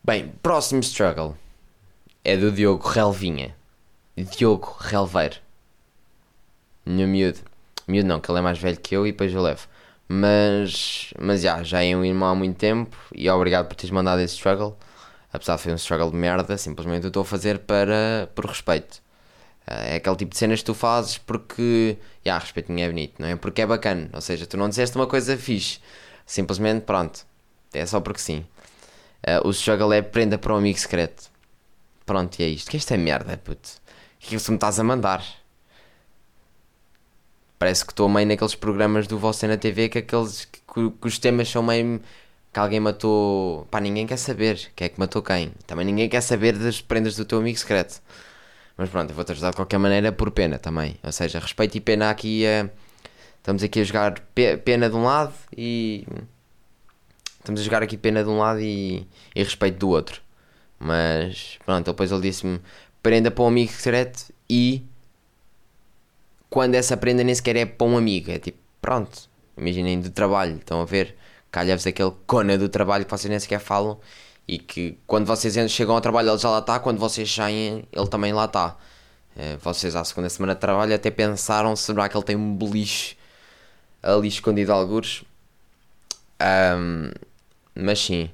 Bem, 0.02 0.32
próximo 0.42 0.80
struggle 0.80 1.36
é 2.24 2.36
do 2.36 2.50
Diogo 2.50 2.88
Relvinha. 2.88 3.54
Diogo 4.16 4.76
Relveiro. 4.80 5.36
Meu 6.84 7.06
miúdo. 7.06 7.38
Miúdo 7.86 8.08
não, 8.08 8.18
que 8.18 8.28
ele 8.28 8.40
é 8.40 8.42
mais 8.42 8.58
velho 8.58 8.80
que 8.80 8.96
eu 8.96 9.06
e 9.06 9.12
depois 9.12 9.32
eu 9.32 9.40
levo. 9.40 9.68
Mas, 10.08 11.12
mas 11.18 11.40
já, 11.40 11.62
já 11.62 11.82
é 11.82 11.96
um 11.96 12.04
irmão 12.04 12.28
há 12.28 12.34
muito 12.34 12.56
tempo 12.56 12.96
e 13.14 13.28
obrigado 13.30 13.66
por 13.66 13.74
teres 13.74 13.90
mandado 13.90 14.20
esse 14.20 14.34
struggle. 14.34 14.76
Apesar 15.32 15.56
de 15.56 15.62
ser 15.62 15.72
um 15.72 15.76
struggle 15.76 16.10
de 16.10 16.16
merda, 16.16 16.56
simplesmente 16.56 17.04
eu 17.04 17.08
estou 17.08 17.22
a 17.22 17.24
fazer 17.24 17.60
para, 17.60 18.30
por 18.34 18.46
respeito. 18.46 19.02
É 19.66 19.96
aquele 19.96 20.16
tipo 20.16 20.32
de 20.32 20.36
cenas 20.38 20.60
que 20.60 20.66
tu 20.66 20.74
fazes 20.74 21.18
porque, 21.18 21.96
já, 22.24 22.38
respeito 22.38 22.68
ninguém 22.70 22.84
é 22.84 22.88
bonito, 22.88 23.14
não 23.18 23.28
é? 23.28 23.36
Porque 23.36 23.62
é 23.62 23.66
bacana. 23.66 24.10
Ou 24.12 24.20
seja, 24.20 24.46
tu 24.46 24.56
não 24.56 24.68
disseste 24.68 24.94
uma 24.96 25.06
coisa 25.06 25.36
fixe. 25.36 25.80
Simplesmente, 26.26 26.82
pronto. 26.84 27.26
É 27.72 27.84
só 27.86 28.00
porque 28.00 28.20
sim. 28.20 28.44
Uh, 29.26 29.48
o 29.48 29.50
struggle 29.50 29.92
é 29.92 30.02
prenda 30.02 30.36
para 30.38 30.52
o 30.52 30.56
amigo 30.56 30.78
secreto. 30.78 31.30
Pronto, 32.04 32.38
e 32.38 32.44
é 32.44 32.48
isto. 32.48 32.70
Que 32.70 32.76
esta 32.76 32.94
é 32.94 32.98
merda, 32.98 33.36
puto. 33.38 33.70
O 34.16 34.18
que 34.20 34.36
é 34.36 34.38
que 34.38 34.44
tu 34.44 34.52
me 34.52 34.56
estás 34.56 34.78
a 34.78 34.84
mandar? 34.84 35.24
Parece 37.58 37.84
que 37.84 37.92
estou 37.92 38.08
meio 38.08 38.26
naqueles 38.26 38.54
programas 38.54 39.06
do 39.06 39.18
Você 39.18 39.46
na 39.46 39.56
TV 39.56 39.88
que, 39.88 39.98
aqueles, 39.98 40.44
que, 40.46 40.60
que, 40.90 41.06
os 41.06 41.18
temas 41.18 41.48
são 41.48 41.62
meio. 41.62 42.00
que 42.52 42.58
alguém 42.58 42.80
matou. 42.80 43.66
Pá, 43.70 43.80
ninguém 43.80 44.06
quer 44.06 44.16
saber 44.16 44.72
quem 44.76 44.86
é 44.86 44.88
que 44.88 44.98
matou 45.00 45.22
quem. 45.22 45.52
Também 45.66 45.86
ninguém 45.86 46.08
quer 46.08 46.20
saber 46.20 46.58
das 46.58 46.80
prendas 46.80 47.16
do 47.16 47.24
teu 47.24 47.38
amigo 47.38 47.58
secreto. 47.58 48.00
Mas 48.76 48.90
pronto, 48.90 49.10
eu 49.10 49.14
vou-te 49.14 49.32
ajudar 49.32 49.50
de 49.50 49.56
qualquer 49.56 49.78
maneira 49.78 50.12
por 50.12 50.30
pena 50.30 50.58
também. 50.58 50.96
Ou 51.02 51.12
seja, 51.12 51.38
respeito 51.38 51.76
e 51.76 51.80
pena 51.80 52.10
aqui. 52.10 52.44
Uh, 52.44 52.70
estamos 53.38 53.62
aqui 53.62 53.80
a 53.80 53.84
jogar 53.84 54.20
pena 54.64 54.90
de 54.90 54.96
um 54.96 55.04
lado 55.04 55.32
e. 55.56 56.06
Estamos 57.38 57.60
a 57.60 57.64
jogar 57.64 57.82
aqui 57.82 57.96
pena 57.96 58.24
de 58.24 58.30
um 58.30 58.38
lado 58.38 58.60
e, 58.60 59.06
e 59.34 59.42
respeito 59.42 59.78
do 59.78 59.90
outro. 59.90 60.22
Mas 60.78 61.58
pronto, 61.64 61.86
depois 61.86 62.10
ele 62.10 62.22
disse-me 62.22 62.60
prenda 63.02 63.30
para 63.30 63.44
um 63.44 63.48
amigo 63.48 63.70
secreto 63.70 64.32
e 64.48 64.82
quando 66.54 66.76
essa 66.76 66.96
prenda 66.96 67.24
nem 67.24 67.34
sequer 67.34 67.56
é 67.56 67.66
para 67.66 67.84
um 67.84 67.98
amigo, 67.98 68.30
é 68.30 68.38
tipo, 68.38 68.56
pronto, 68.80 69.28
imaginem 69.56 70.00
do 70.00 70.08
trabalho, 70.08 70.54
estão 70.54 70.80
a 70.80 70.84
ver, 70.84 71.16
calha-vos 71.50 71.84
aquele 71.84 72.12
cona 72.28 72.56
do 72.56 72.68
trabalho 72.68 73.04
que 73.04 73.10
vocês 73.10 73.28
nem 73.28 73.40
sequer 73.40 73.58
falam 73.58 73.98
e 74.46 74.56
que 74.56 74.96
quando 75.04 75.26
vocês 75.26 75.52
chegam 75.68 75.96
ao 75.96 76.00
trabalho 76.00 76.30
ele 76.30 76.38
já 76.38 76.48
lá 76.48 76.60
está, 76.60 76.78
quando 76.78 77.00
vocês 77.00 77.28
saem 77.28 77.84
ele 77.90 78.06
também 78.06 78.32
lá 78.32 78.44
está. 78.44 78.76
Eh, 79.36 79.56
vocês 79.60 79.96
à 79.96 80.04
segunda 80.04 80.28
semana 80.28 80.54
de 80.54 80.60
trabalho 80.60 80.94
até 80.94 81.10
pensaram 81.10 81.74
será 81.74 82.08
que 82.08 82.16
ele 82.16 82.24
tem 82.24 82.36
um 82.36 82.54
beliche 82.54 83.16
ali 84.00 84.28
escondido 84.28 84.70
a 84.70 84.76
algures. 84.76 85.24
Um, 86.40 87.10
mas 87.74 87.98
sim. 87.98 88.30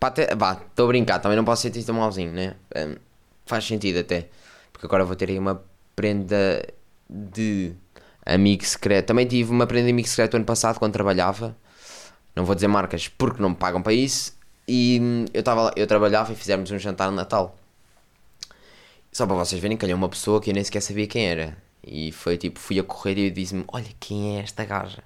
Vá, 0.00 0.52
estou 0.52 0.84
a 0.84 0.88
brincar, 0.88 1.18
também 1.18 1.36
não 1.36 1.44
posso 1.44 1.62
sentir 1.62 1.82
tão 1.82 1.96
malzinho, 1.96 2.30
né? 2.30 2.54
Um, 2.76 2.94
faz 3.44 3.64
sentido 3.64 3.98
até. 3.98 4.28
Porque 4.72 4.86
agora 4.86 5.04
vou 5.04 5.16
ter 5.16 5.30
aí 5.30 5.38
uma 5.38 5.60
prenda 5.96 6.62
de 7.08 7.74
amigo 8.24 8.64
secreto. 8.64 9.06
Também 9.06 9.26
tive 9.26 9.50
uma 9.50 9.66
prenda 9.66 9.86
de 9.86 9.92
amigo 9.92 10.08
secreto 10.08 10.36
ano 10.36 10.44
passado 10.44 10.78
quando 10.78 10.92
trabalhava. 10.92 11.56
Não 12.34 12.44
vou 12.44 12.54
dizer 12.54 12.68
marcas 12.68 13.08
porque 13.08 13.40
não 13.40 13.50
me 13.50 13.56
pagam 13.56 13.82
para 13.82 13.92
isso. 13.92 14.36
E 14.66 15.26
eu, 15.32 15.42
tava, 15.42 15.72
eu 15.76 15.86
trabalhava 15.86 16.32
e 16.32 16.36
fizemos 16.36 16.70
um 16.70 16.78
jantar 16.78 17.10
no 17.10 17.16
Natal. 17.16 17.56
Só 19.12 19.26
para 19.26 19.36
vocês 19.36 19.60
verem, 19.60 19.76
calhou 19.76 19.96
uma 19.96 20.08
pessoa 20.08 20.40
que 20.40 20.50
eu 20.50 20.54
nem 20.54 20.64
sequer 20.64 20.80
sabia 20.80 21.06
quem 21.06 21.26
era. 21.26 21.56
E 21.86 22.10
foi 22.12 22.38
tipo, 22.38 22.58
fui 22.58 22.78
a 22.80 22.84
correr 22.84 23.18
e 23.18 23.30
disse-me: 23.30 23.64
Olha, 23.68 23.86
quem 24.00 24.36
é 24.36 24.40
esta 24.42 24.64
gaja? 24.64 25.04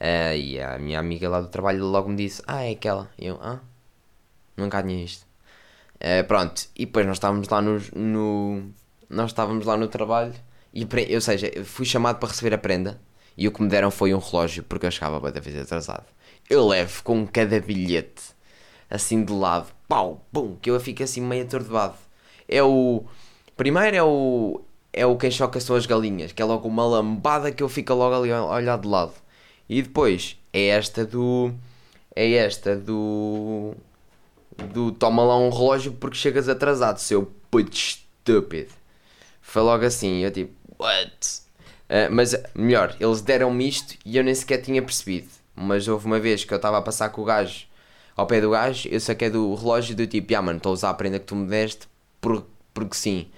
Uh, 0.00 0.36
e 0.36 0.60
a 0.60 0.78
minha 0.78 0.98
amiga 0.98 1.28
lá 1.28 1.40
do 1.40 1.48
trabalho 1.48 1.84
logo 1.84 2.10
me 2.10 2.16
disse: 2.16 2.42
Ah, 2.46 2.62
é 2.64 2.72
aquela. 2.72 3.10
E 3.18 3.26
eu: 3.26 3.38
Ah, 3.42 3.60
nunca 4.56 4.82
tinha 4.82 5.02
isto. 5.04 5.26
Uh, 5.96 6.24
pronto, 6.26 6.68
e 6.76 6.86
depois 6.86 7.06
nós 7.06 7.16
estávamos 7.16 7.48
lá 7.48 7.62
no, 7.62 7.80
no. 7.94 8.72
Nós 9.08 9.30
estávamos 9.30 9.64
lá 9.66 9.76
no 9.76 9.88
trabalho. 9.88 10.34
E, 10.72 10.86
ou 11.14 11.20
seja, 11.20 11.50
fui 11.64 11.84
chamado 11.84 12.18
para 12.18 12.28
receber 12.28 12.54
a 12.54 12.58
prenda. 12.58 13.00
E 13.36 13.48
o 13.48 13.52
que 13.52 13.62
me 13.62 13.68
deram 13.68 13.90
foi 13.90 14.14
um 14.14 14.18
relógio, 14.18 14.62
porque 14.62 14.86
eu 14.86 14.90
chegava 14.90 15.16
a 15.16 15.40
vez 15.40 15.56
atrasado. 15.58 16.04
Eu 16.48 16.66
levo 16.66 17.02
com 17.02 17.26
cada 17.26 17.60
bilhete 17.60 18.32
assim 18.92 19.24
de 19.24 19.32
lado, 19.32 19.68
pau, 19.88 20.26
pum, 20.30 20.56
que 20.60 20.70
eu 20.70 20.78
fico 20.78 21.02
assim 21.02 21.22
meio 21.22 21.44
atordoado. 21.44 21.96
É 22.46 22.62
o. 22.62 23.04
Primeiro 23.56 23.96
é 23.96 24.02
o. 24.02 24.60
É 24.92 25.06
o 25.06 25.16
quem 25.16 25.30
choca 25.30 25.58
são 25.58 25.74
as 25.74 25.86
galinhas, 25.86 26.32
que 26.32 26.42
é 26.42 26.44
logo 26.44 26.68
uma 26.68 26.84
lambada 26.84 27.50
que 27.50 27.62
eu 27.62 27.68
fico 27.68 27.94
logo 27.94 28.14
ali 28.14 28.30
a 28.30 28.44
olhar 28.44 28.78
de 28.78 28.86
lado. 28.86 29.14
E 29.68 29.80
depois 29.80 30.36
é 30.52 30.66
esta 30.66 31.06
do. 31.06 31.52
É 32.14 32.30
esta 32.32 32.76
do. 32.76 33.74
Do 34.74 34.92
toma 34.92 35.24
lá 35.24 35.38
um 35.38 35.48
relógio 35.48 35.92
porque 35.92 36.16
chegas 36.16 36.48
atrasado, 36.48 36.98
seu 36.98 37.32
puto 37.50 37.74
estúpido. 37.74 38.72
Foi 39.40 39.62
logo 39.62 39.84
assim, 39.84 40.18
eu 40.18 40.30
tipo, 40.30 40.52
what? 40.82 41.42
Uh, 41.88 42.10
mas 42.10 42.34
melhor, 42.54 42.96
eles 42.98 43.20
deram-me 43.20 43.68
isto 43.68 43.96
e 44.04 44.16
eu 44.16 44.24
nem 44.24 44.34
sequer 44.34 44.58
tinha 44.58 44.82
percebido. 44.82 45.28
Mas 45.54 45.86
houve 45.86 46.06
uma 46.06 46.18
vez 46.18 46.44
que 46.44 46.52
eu 46.52 46.56
estava 46.56 46.78
a 46.78 46.82
passar 46.82 47.10
com 47.10 47.22
o 47.22 47.24
gajo 47.24 47.66
ao 48.16 48.26
pé 48.26 48.40
do 48.40 48.50
gajo, 48.50 48.88
eu 48.88 49.00
saquei 49.00 49.30
do 49.30 49.54
relógio 49.54 49.96
do 49.96 50.06
tipo, 50.06 50.34
ah 50.36 50.42
mano, 50.42 50.58
estou 50.58 50.70
a 50.70 50.72
usar 50.74 50.90
a 50.90 50.94
prenda 50.94 51.18
que 51.18 51.26
tu 51.26 51.34
me 51.34 51.46
deste 51.48 51.88
por, 52.20 52.46
porque 52.74 52.94
sim. 52.94 53.30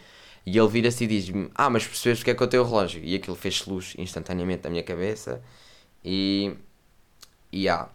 E 0.47 0.59
ele 0.59 0.69
vira-se 0.69 1.05
e 1.05 1.07
diz-me, 1.07 1.51
ah, 1.55 1.71
mas 1.71 1.87
percebes 1.87 2.19
porque 2.19 2.33
é 2.33 2.35
que 2.35 2.43
eu 2.43 2.47
tenho 2.49 2.63
o 2.63 2.67
relógio? 2.67 3.03
E 3.03 3.15
aquilo 3.15 3.37
fez 3.37 3.65
luz 3.67 3.95
instantaneamente 3.99 4.65
na 4.65 4.71
minha 4.71 4.83
cabeça 4.83 5.43
e. 6.05 6.55
E 7.53 7.69
ah. 7.69 7.89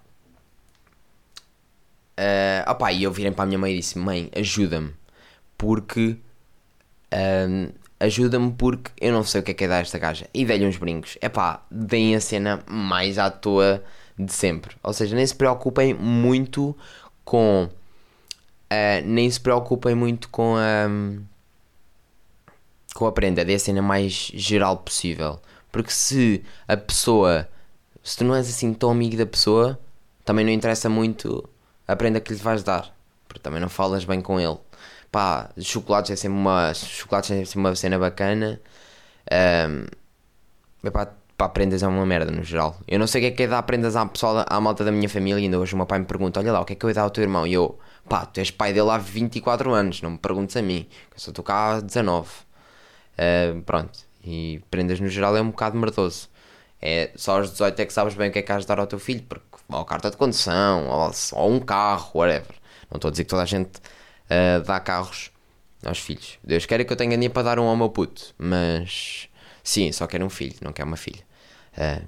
Uh, 2.18 2.72
opa, 2.72 2.92
e 2.92 3.04
eu 3.04 3.12
virei 3.12 3.32
para 3.32 3.44
a 3.44 3.48
minha 3.48 3.60
mãe 3.60 3.74
e 3.74 3.78
disse: 3.78 3.98
Mãe, 3.98 4.30
ajuda-me, 4.36 4.94
porque. 5.58 6.18
Uh, 7.14 7.72
ajuda-me 8.00 8.52
porque 8.54 8.92
eu 9.02 9.12
não 9.12 9.24
sei 9.24 9.42
o 9.42 9.44
que 9.44 9.52
é 9.52 9.54
que 9.54 9.64
é 9.66 9.68
dar 9.68 9.82
esta 9.82 10.00
gaja. 10.00 10.28
E 10.34 10.46
dei-lhe 10.46 10.66
uns 10.66 10.78
brincos. 10.78 11.18
É 11.22 11.28
pá, 11.28 11.64
deem 11.70 12.16
a 12.16 12.22
cena 12.22 12.64
mais 12.68 13.18
à 13.18 13.30
toa 13.30 13.84
de 14.18 14.32
sempre. 14.32 14.76
Ou 14.82 14.94
seja, 14.94 15.16
nem 15.16 15.26
se 15.26 15.36
preocupem 15.36 15.94
muito 15.94 16.76
com. 17.26 17.70
Uh, 18.72 19.06
nem 19.06 19.30
se 19.30 19.40
preocupem 19.40 19.96
muito 19.96 20.30
com 20.30 20.56
a. 20.56 20.88
com 22.94 23.06
a 23.06 23.12
prenda, 23.12 23.44
dê 23.44 23.56
a 23.56 23.60
cena 23.60 23.82
mais 23.82 24.32
geral 24.34 24.78
possível. 24.78 25.42
Porque 25.72 25.92
se 25.92 26.44
a 26.68 26.78
pessoa. 26.78 27.48
Se 28.02 28.18
tu 28.18 28.24
não 28.24 28.36
és 28.36 28.50
assim 28.50 28.74
tão 28.74 28.92
amigo 28.92 29.18
da 29.18 29.26
pessoa, 29.26 29.78
também 30.24 30.46
não 30.46 30.52
interessa 30.52 30.90
muito 30.90 31.48
a 31.88 31.96
prenda 31.96 32.22
que 32.22 32.34
lhe 32.34 32.40
vais 32.40 32.64
dar. 32.64 32.96
Porque 33.28 33.42
também 33.42 33.60
não 33.60 33.70
falas 33.70 34.06
bem 34.06 34.22
com 34.22 34.40
ele. 34.40 34.58
Pá, 35.12 35.50
chocolates 35.60 36.12
é 36.12 36.16
sempre 36.16 36.38
uma. 36.38 36.74
Chocolates 36.74 37.32
é 37.32 37.46
sempre 37.46 37.60
uma 37.60 37.76
cena 37.76 37.98
bacana. 37.98 38.62
Um, 39.32 39.86
epá, 40.88 41.14
para 41.38 41.50
prendas 41.50 41.82
é 41.82 41.88
uma 41.88 42.06
merda 42.06 42.32
no 42.32 42.44
geral. 42.44 42.78
Eu 42.88 43.00
não 43.00 43.08
sei 43.08 43.22
o 43.22 43.24
que 43.24 43.28
é 43.28 43.32
que 43.38 43.44
é 43.44 43.48
dar 43.48 43.64
prendas 43.64 43.96
à 43.96 44.06
pessoa, 44.06 44.46
à 44.50 44.60
malta 44.60 44.84
da 44.84 44.92
minha 44.92 45.10
família. 45.10 45.42
Ainda 45.42 45.58
hoje 45.58 45.74
o 45.74 45.78
meu 45.78 45.86
pai 45.86 46.00
me 46.00 46.06
pergunta: 46.06 46.40
Olha 46.40 46.52
lá, 46.52 46.62
o 46.62 46.66
que 46.66 46.74
é 46.74 46.76
que 46.76 46.86
eu 46.86 46.90
ia 46.90 46.94
dar 46.96 47.04
ao 47.04 47.10
teu 47.10 47.24
irmão? 47.24 47.48
E 47.48 47.54
eu, 47.54 47.80
pá, 48.10 48.26
tu 48.26 48.40
és 48.40 48.52
pai 48.52 48.74
dele 48.74 48.90
há 48.90 48.98
24 48.98 49.74
anos, 49.74 50.02
não 50.02 50.12
me 50.12 50.18
perguntes 50.18 50.56
a 50.58 50.62
mim, 50.62 50.88
eu 51.14 51.20
só 51.20 51.32
estou 51.32 51.44
cá 51.44 51.78
há 51.78 51.82
19. 51.82 52.30
Uh, 52.30 53.62
pronto, 53.64 54.00
e 54.24 54.62
prendas 54.70 55.00
no 55.00 55.08
geral 55.10 55.36
é 55.38 55.42
um 55.42 55.50
bocado 55.50 55.78
merdoso. 55.78 56.30
É 56.82 57.12
só 57.16 57.38
aos 57.38 57.52
18 57.52 57.80
é 57.82 57.86
que 57.86 57.94
sabes 57.94 58.14
bem 58.16 58.30
o 58.30 58.32
que 58.34 58.40
é 58.40 58.42
que 58.42 58.52
has 58.52 58.62
de 58.62 58.68
dar 58.68 58.80
ao 58.80 58.88
teu 58.88 59.00
filho, 59.00 59.24
porque 59.28 59.46
ou 59.72 59.86
carta 59.86 60.10
de 60.10 60.18
condução, 60.18 60.88
ou, 60.88 61.12
ou 61.34 61.52
um 61.52 61.60
carro, 61.60 62.12
whatever. 62.16 62.56
Não 62.90 62.98
estou 62.98 63.10
a 63.10 63.12
dizer 63.12 63.24
que 63.24 63.30
toda 63.30 63.44
a 63.44 63.46
gente 63.46 63.72
uh, 64.30 64.64
dá 64.64 64.80
carros 64.80 65.32
aos 65.84 66.00
filhos. 66.00 66.38
Deus 66.44 66.66
quer 66.66 66.84
que 66.84 66.92
eu 66.92 66.98
tenha 66.98 67.12
dinheiro 67.12 67.34
para 67.34 67.44
dar 67.44 67.60
um 67.60 67.68
ao 67.68 67.76
meu 67.76 67.90
puto, 67.90 68.34
mas 68.38 69.30
sim, 69.64 69.92
só 69.92 70.08
quero 70.08 70.26
um 70.26 70.30
filho, 70.30 70.56
não 70.62 70.74
quero 70.74 70.88
uma 70.88 70.98
filha. 70.98 71.24
Uh. 71.78 72.06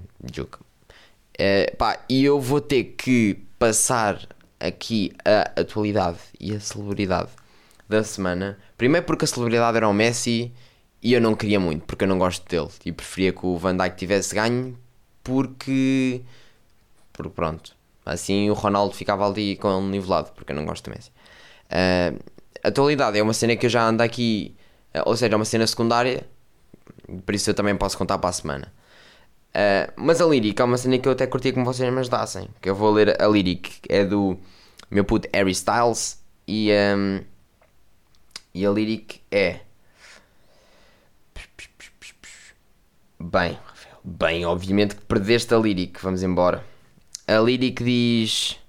Uh, 1.42 1.78
pá, 1.78 2.00
e 2.10 2.24
eu 2.24 2.40
vou 2.40 2.62
ter 2.62 2.96
que 2.98 3.40
passar 3.58 4.28
aqui 4.60 5.12
a 5.26 5.62
atualidade 5.62 6.20
e 6.40 6.54
a 6.56 6.60
celebridade 6.60 7.30
da 7.90 8.04
semana. 8.04 8.58
Primeiro 8.78 9.06
porque 9.06 9.26
a 9.26 9.28
celebridade 9.28 9.78
era 9.78 9.88
o 9.88 9.94
Messi 9.94 10.52
e 11.02 11.14
eu 11.14 11.22
não 11.22 11.36
queria 11.36 11.60
muito, 11.60 11.84
porque 11.86 12.04
eu 12.04 12.08
não 12.08 12.20
gosto 12.20 12.48
dele. 12.48 12.70
E 12.86 12.92
preferia 12.92 13.34
que 13.34 13.46
o 13.46 13.58
Van 13.58 13.76
Dijk 13.76 13.96
tivesse 13.96 14.36
ganho 14.36 14.78
porque. 15.24 16.22
Porque 17.12 17.32
pronto. 17.32 17.76
Assim 18.06 18.50
o 18.50 18.54
Ronaldo 18.54 18.96
ficava 18.96 19.28
ali 19.28 19.56
com 19.56 19.72
ele 19.72 19.88
nivelado, 19.90 20.32
porque 20.34 20.52
eu 20.52 20.56
não 20.56 20.66
gosto 20.66 20.90
do 20.90 20.96
Messi. 20.96 21.12
Uh, 21.72 22.20
atualidade 22.64 23.18
é 23.18 23.24
uma 23.24 23.34
cena 23.34 23.56
que 23.56 23.66
eu 23.66 23.70
já 23.70 23.88
ando 23.88 24.04
aqui, 24.04 24.56
ou 25.06 25.16
seja, 25.16 25.34
é 25.34 25.36
uma 25.36 25.46
cena 25.46 25.66
secundária, 25.66 26.28
por 27.26 27.34
isso 27.34 27.50
eu 27.50 27.54
também 27.54 27.76
posso 27.76 27.98
contar 27.98 28.18
para 28.18 28.30
a 28.30 28.34
semana. 28.34 28.74
Uh, 29.52 29.92
mas 29.98 30.22
a 30.22 30.26
lírica 30.26 30.64
é 30.64 30.66
uma 30.66 30.78
cena 30.78 30.98
que 30.98 31.08
eu 31.08 31.12
até 31.12 31.28
curtia 31.28 31.52
que 31.52 31.62
vocês 31.62 31.92
me 31.92 32.00
ajudassem. 32.00 32.48
Que 32.62 32.70
eu 32.70 32.76
vou 32.76 32.92
ler 32.92 33.22
a 33.22 33.28
lírica, 33.28 33.70
é 33.90 34.06
do 34.06 34.38
meu 34.90 35.04
puto 35.04 35.28
Harry 35.34 35.52
Styles. 35.52 36.22
E, 36.48 36.72
um, 36.72 37.22
e 38.54 38.66
a 38.66 38.72
lírica 38.72 39.16
é. 39.30 39.60
Bem, 43.20 43.58
bem, 44.04 44.46
obviamente 44.46 44.96
que 44.96 45.02
perdeste 45.02 45.54
a 45.54 45.58
lyric, 45.58 46.02
vamos 46.02 46.24
embora. 46.24 46.64
A 47.28 47.40
lyric 47.40 47.84
diz. 47.84 48.61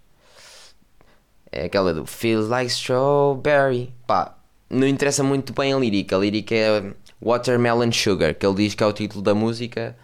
É 1.52 1.66
aquela 1.66 1.92
do 1.92 2.06
Feels 2.06 2.48
like 2.48 2.70
strawberry. 2.70 3.92
Pá, 4.06 4.34
não 4.70 4.86
interessa 4.86 5.22
muito 5.22 5.52
bem 5.52 5.74
a 5.74 5.78
lírica. 5.78 6.16
A 6.16 6.18
lírica 6.18 6.54
é 6.54 6.94
Watermelon 7.20 7.92
Sugar, 7.92 8.34
que 8.34 8.46
ele 8.46 8.56
diz 8.56 8.74
que 8.74 8.82
é 8.82 8.86
o 8.86 8.92
título 8.92 9.22
da 9.22 9.34
música. 9.34 9.94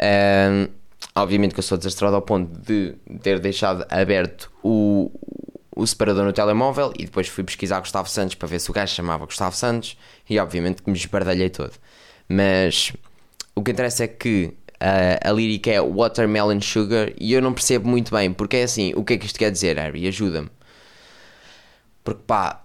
Um, 0.00 0.68
obviamente 1.14 1.52
que 1.52 1.58
eu 1.58 1.64
sou 1.64 1.76
desastrado 1.76 2.14
ao 2.14 2.22
ponto 2.22 2.58
de 2.60 2.94
ter 3.20 3.40
deixado 3.40 3.84
aberto 3.90 4.50
o, 4.62 5.10
o 5.74 5.86
separador 5.86 6.24
no 6.24 6.32
telemóvel 6.32 6.92
e 6.98 7.04
depois 7.04 7.28
fui 7.28 7.42
pesquisar 7.42 7.80
Gustavo 7.80 8.08
Santos 8.08 8.34
para 8.34 8.46
ver 8.46 8.60
se 8.60 8.70
o 8.70 8.74
gajo 8.74 8.94
chamava 8.94 9.26
Gustavo 9.26 9.56
Santos 9.56 9.96
e 10.28 10.38
obviamente 10.38 10.82
que 10.82 10.90
me 10.90 10.96
esbardalhei 10.96 11.50
todo. 11.50 11.72
Mas 12.28 12.92
o 13.54 13.62
que 13.62 13.72
interessa 13.72 14.04
é 14.04 14.08
que 14.08 14.54
a, 14.78 15.30
a 15.30 15.32
lírica 15.32 15.70
é 15.70 15.80
Watermelon 15.80 16.60
Sugar 16.60 17.12
e 17.18 17.32
eu 17.32 17.42
não 17.42 17.52
percebo 17.52 17.88
muito 17.88 18.14
bem 18.14 18.32
porque 18.32 18.58
é 18.58 18.62
assim, 18.62 18.92
o 18.94 19.02
que 19.02 19.14
é 19.14 19.18
que 19.18 19.26
isto 19.26 19.38
quer 19.38 19.50
dizer, 19.50 19.78
Harry? 19.78 20.06
Ajuda-me. 20.06 20.50
Porque 22.06 22.22
pá, 22.24 22.64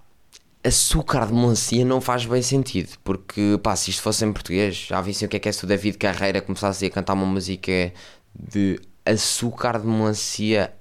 açúcar 0.63 1.25
de 1.25 1.33
melancia 1.33 1.83
não 1.83 1.99
faz 1.99 2.27
bem 2.27 2.43
sentido. 2.43 2.95
Porque 3.03 3.59
pá, 3.63 3.75
se 3.75 3.89
isto 3.89 4.03
fosse 4.03 4.23
em 4.23 4.31
português, 4.31 4.75
já 4.75 5.01
vissem 5.01 5.25
o 5.25 5.29
que 5.29 5.37
é 5.37 5.39
que 5.39 5.49
é 5.49 5.51
se 5.51 5.63
o 5.63 5.67
David 5.67 5.97
Carreira 5.97 6.39
começasse 6.41 6.85
a 6.85 6.89
cantar 6.91 7.13
uma 7.13 7.25
música 7.25 7.91
de 8.35 8.79
açúcar 9.03 9.79
de 9.79 9.87
melancia 9.87 10.71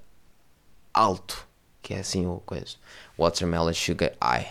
alto. 0.92 1.48
Que 1.80 1.94
é 1.94 2.00
assim 2.00 2.26
o 2.26 2.42
coisa. 2.44 2.76
Watermelon 3.18 3.72
Sugar 3.72 4.12
High. 4.22 4.46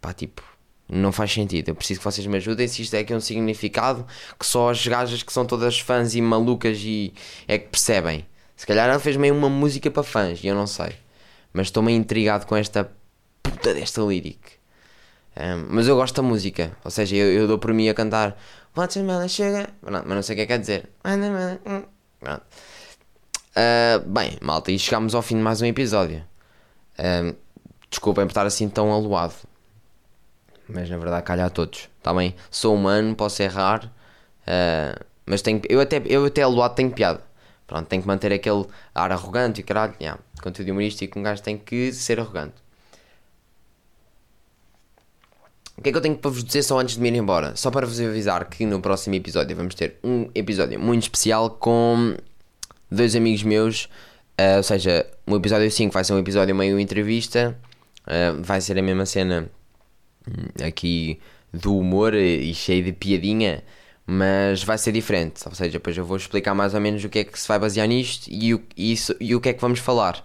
Pá, 0.00 0.12
tipo, 0.12 0.42
não 0.88 1.12
faz 1.12 1.32
sentido. 1.32 1.68
Eu 1.68 1.76
preciso 1.76 2.00
que 2.00 2.04
vocês 2.04 2.26
me 2.26 2.38
ajudem 2.38 2.66
se 2.66 2.82
isto 2.82 2.94
é 2.94 3.04
que 3.04 3.12
é 3.12 3.16
um 3.16 3.20
significado 3.20 4.04
que 4.36 4.44
só 4.44 4.70
as 4.70 4.84
gajas 4.84 5.22
que 5.22 5.32
são 5.32 5.46
todas 5.46 5.78
fãs 5.78 6.16
e 6.16 6.20
malucas 6.20 6.78
e 6.80 7.14
é 7.46 7.58
que 7.58 7.68
percebem. 7.68 8.26
Se 8.56 8.66
calhar 8.66 8.88
ela 8.88 8.98
fez 8.98 9.16
meio 9.16 9.36
uma 9.36 9.48
música 9.48 9.88
para 9.88 10.02
fãs 10.02 10.42
e 10.42 10.48
eu 10.48 10.56
não 10.56 10.66
sei. 10.66 10.96
Mas 11.52 11.68
estou 11.68 11.80
meio 11.80 11.96
intrigado 11.96 12.46
com 12.46 12.56
esta 12.56 12.90
puta 13.44 13.74
desta 13.74 14.00
lyric. 14.02 14.54
Um, 15.36 15.66
mas 15.68 15.86
eu 15.88 15.96
gosto 15.96 16.16
da 16.16 16.22
música, 16.22 16.76
ou 16.84 16.90
seja, 16.90 17.16
eu, 17.16 17.32
eu 17.32 17.48
dou 17.48 17.58
por 17.58 17.72
mim 17.72 17.88
a 17.88 17.94
cantar 17.94 18.36
Watermelon 18.74 19.28
Sugar, 19.28 19.70
mas 19.82 20.04
não 20.06 20.22
sei 20.22 20.34
o 20.34 20.36
que 20.36 20.42
é 20.42 20.46
que 20.46 20.52
quer 20.52 20.58
dizer. 20.58 20.88
Uh, 23.56 24.00
bem, 24.06 24.38
malta, 24.40 24.72
e 24.72 24.78
chegamos 24.78 25.14
ao 25.14 25.22
fim 25.22 25.36
de 25.36 25.42
mais 25.42 25.60
um 25.60 25.66
episódio. 25.66 26.24
Um, 26.98 27.34
desculpem 27.90 28.24
por 28.26 28.30
estar 28.30 28.46
assim 28.46 28.68
tão 28.68 28.92
aluado, 28.92 29.34
mas 30.68 30.88
na 30.88 30.96
verdade 30.96 31.24
calha 31.24 31.46
a 31.46 31.50
todos, 31.50 31.88
tá 32.02 32.14
bem? 32.14 32.34
Sou 32.50 32.74
humano, 32.74 33.14
posso 33.14 33.42
errar, 33.42 33.84
uh, 33.86 35.04
mas 35.26 35.42
tenho, 35.42 35.60
eu, 35.68 35.80
até, 35.80 36.00
eu 36.06 36.24
até 36.24 36.42
aluado 36.42 36.74
tenho 36.74 36.90
piada. 36.92 37.22
Pronto, 37.66 37.86
tenho 37.88 38.02
que 38.02 38.08
manter 38.08 38.32
aquele 38.32 38.66
ar 38.94 39.10
arrogante 39.10 39.60
e 39.60 39.64
caralho, 39.64 39.94
yeah, 40.00 40.20
conteúdo 40.42 40.70
humorístico, 40.70 41.18
um 41.18 41.22
gajo 41.22 41.42
tem 41.42 41.56
que 41.58 41.92
ser 41.92 42.20
arrogante. 42.20 42.63
O 45.76 45.82
que 45.82 45.88
é 45.88 45.92
que 45.92 45.98
eu 45.98 46.02
tenho 46.02 46.16
para 46.16 46.30
vos 46.30 46.44
dizer 46.44 46.62
só 46.62 46.78
antes 46.78 46.94
de 46.94 47.00
me 47.00 47.08
ir 47.08 47.16
embora? 47.16 47.56
Só 47.56 47.70
para 47.70 47.86
vos 47.86 48.00
avisar 48.00 48.44
que 48.48 48.64
no 48.64 48.80
próximo 48.80 49.14
episódio 49.16 49.56
vamos 49.56 49.74
ter 49.74 49.96
um 50.04 50.30
episódio 50.34 50.78
muito 50.78 51.02
especial 51.02 51.50
com 51.50 52.16
dois 52.90 53.16
amigos 53.16 53.42
meus. 53.42 53.84
Uh, 54.40 54.58
ou 54.58 54.62
seja, 54.62 55.06
o 55.26 55.36
episódio 55.36 55.70
5 55.70 55.92
vai 55.92 56.04
ser 56.04 56.12
um 56.12 56.18
episódio 56.18 56.54
meio 56.54 56.78
entrevista. 56.78 57.58
Uh, 58.06 58.40
vai 58.42 58.60
ser 58.60 58.78
a 58.78 58.82
mesma 58.82 59.04
cena 59.04 59.50
hum, 60.28 60.64
aqui 60.64 61.18
do 61.52 61.78
humor 61.78 62.14
e 62.14 62.54
cheio 62.54 62.84
de 62.84 62.92
piadinha. 62.92 63.64
Mas 64.06 64.62
vai 64.62 64.78
ser 64.78 64.92
diferente. 64.92 65.42
Ou 65.46 65.54
seja, 65.54 65.72
depois 65.72 65.96
eu 65.96 66.04
vou 66.04 66.16
explicar 66.16 66.54
mais 66.54 66.74
ou 66.74 66.80
menos 66.80 67.02
o 67.04 67.08
que 67.08 67.20
é 67.20 67.24
que 67.24 67.38
se 67.38 67.48
vai 67.48 67.58
basear 67.58 67.88
nisto 67.88 68.28
e 68.30 68.54
o, 68.54 68.62
isso, 68.76 69.14
e 69.20 69.34
o 69.34 69.40
que 69.40 69.48
é 69.48 69.52
que 69.52 69.60
vamos 69.60 69.80
falar. 69.80 70.24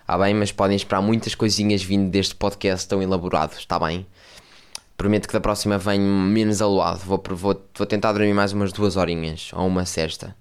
Está 0.00 0.16
bem? 0.18 0.34
Mas 0.34 0.50
podem 0.52 0.76
esperar 0.76 1.02
muitas 1.02 1.34
coisinhas 1.34 1.82
vindo 1.82 2.10
deste 2.10 2.34
podcast 2.34 2.88
tão 2.88 3.02
elaborados. 3.02 3.58
Está 3.58 3.78
bem? 3.78 4.06
Prometo 5.00 5.26
que 5.26 5.32
da 5.32 5.40
próxima 5.40 5.78
venho 5.78 6.04
menos 6.04 6.60
aluado. 6.60 6.98
Vou, 6.98 7.18
vou, 7.30 7.58
vou 7.74 7.86
tentar 7.86 8.12
dormir 8.12 8.34
mais 8.34 8.52
umas 8.52 8.70
duas 8.70 8.98
horinhas 8.98 9.50
ou 9.54 9.66
uma 9.66 9.86
cesta. 9.86 10.36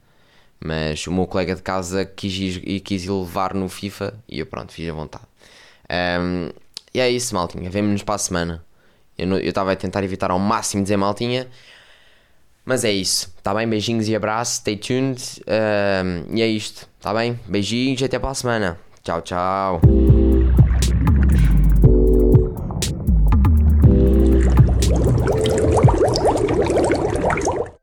Mas 0.59 1.07
o 1.07 1.13
meu 1.13 1.25
colega 1.25 1.55
de 1.55 1.61
casa 1.61 2.03
quis, 2.03 2.57
quis 2.83 3.05
ir 3.05 3.09
levar 3.09 3.53
no 3.53 3.69
FIFA 3.69 4.13
e 4.27 4.37
eu 4.37 4.45
pronto, 4.45 4.73
fiz 4.73 4.89
a 4.89 4.91
vontade. 4.91 5.23
Um, 5.89 6.49
e 6.93 6.99
é 6.99 7.09
isso, 7.09 7.33
maltinha. 7.33 7.69
Vemo-nos 7.69 8.03
para 8.03 8.15
a 8.15 8.17
semana. 8.17 8.65
Eu 9.17 9.37
estava 9.37 9.71
a 9.71 9.77
tentar 9.77 10.03
evitar 10.03 10.29
ao 10.29 10.37
máximo 10.37 10.83
dizer 10.83 10.97
maltinha. 10.97 11.47
Mas 12.65 12.83
é 12.83 12.91
isso, 12.91 13.33
tá 13.41 13.53
bem? 13.53 13.65
Beijinhos 13.65 14.09
e 14.09 14.15
abraços, 14.15 14.55
stay 14.55 14.75
tuned. 14.75 15.21
Um, 15.47 16.35
e 16.35 16.41
é 16.41 16.47
isto, 16.47 16.85
tá 16.99 17.13
bem? 17.13 17.39
Beijinhos 17.47 18.01
e 18.01 18.03
até 18.03 18.19
para 18.19 18.31
a 18.31 18.35
semana. 18.35 18.77
Tchau, 19.05 19.21
tchau. 19.21 19.81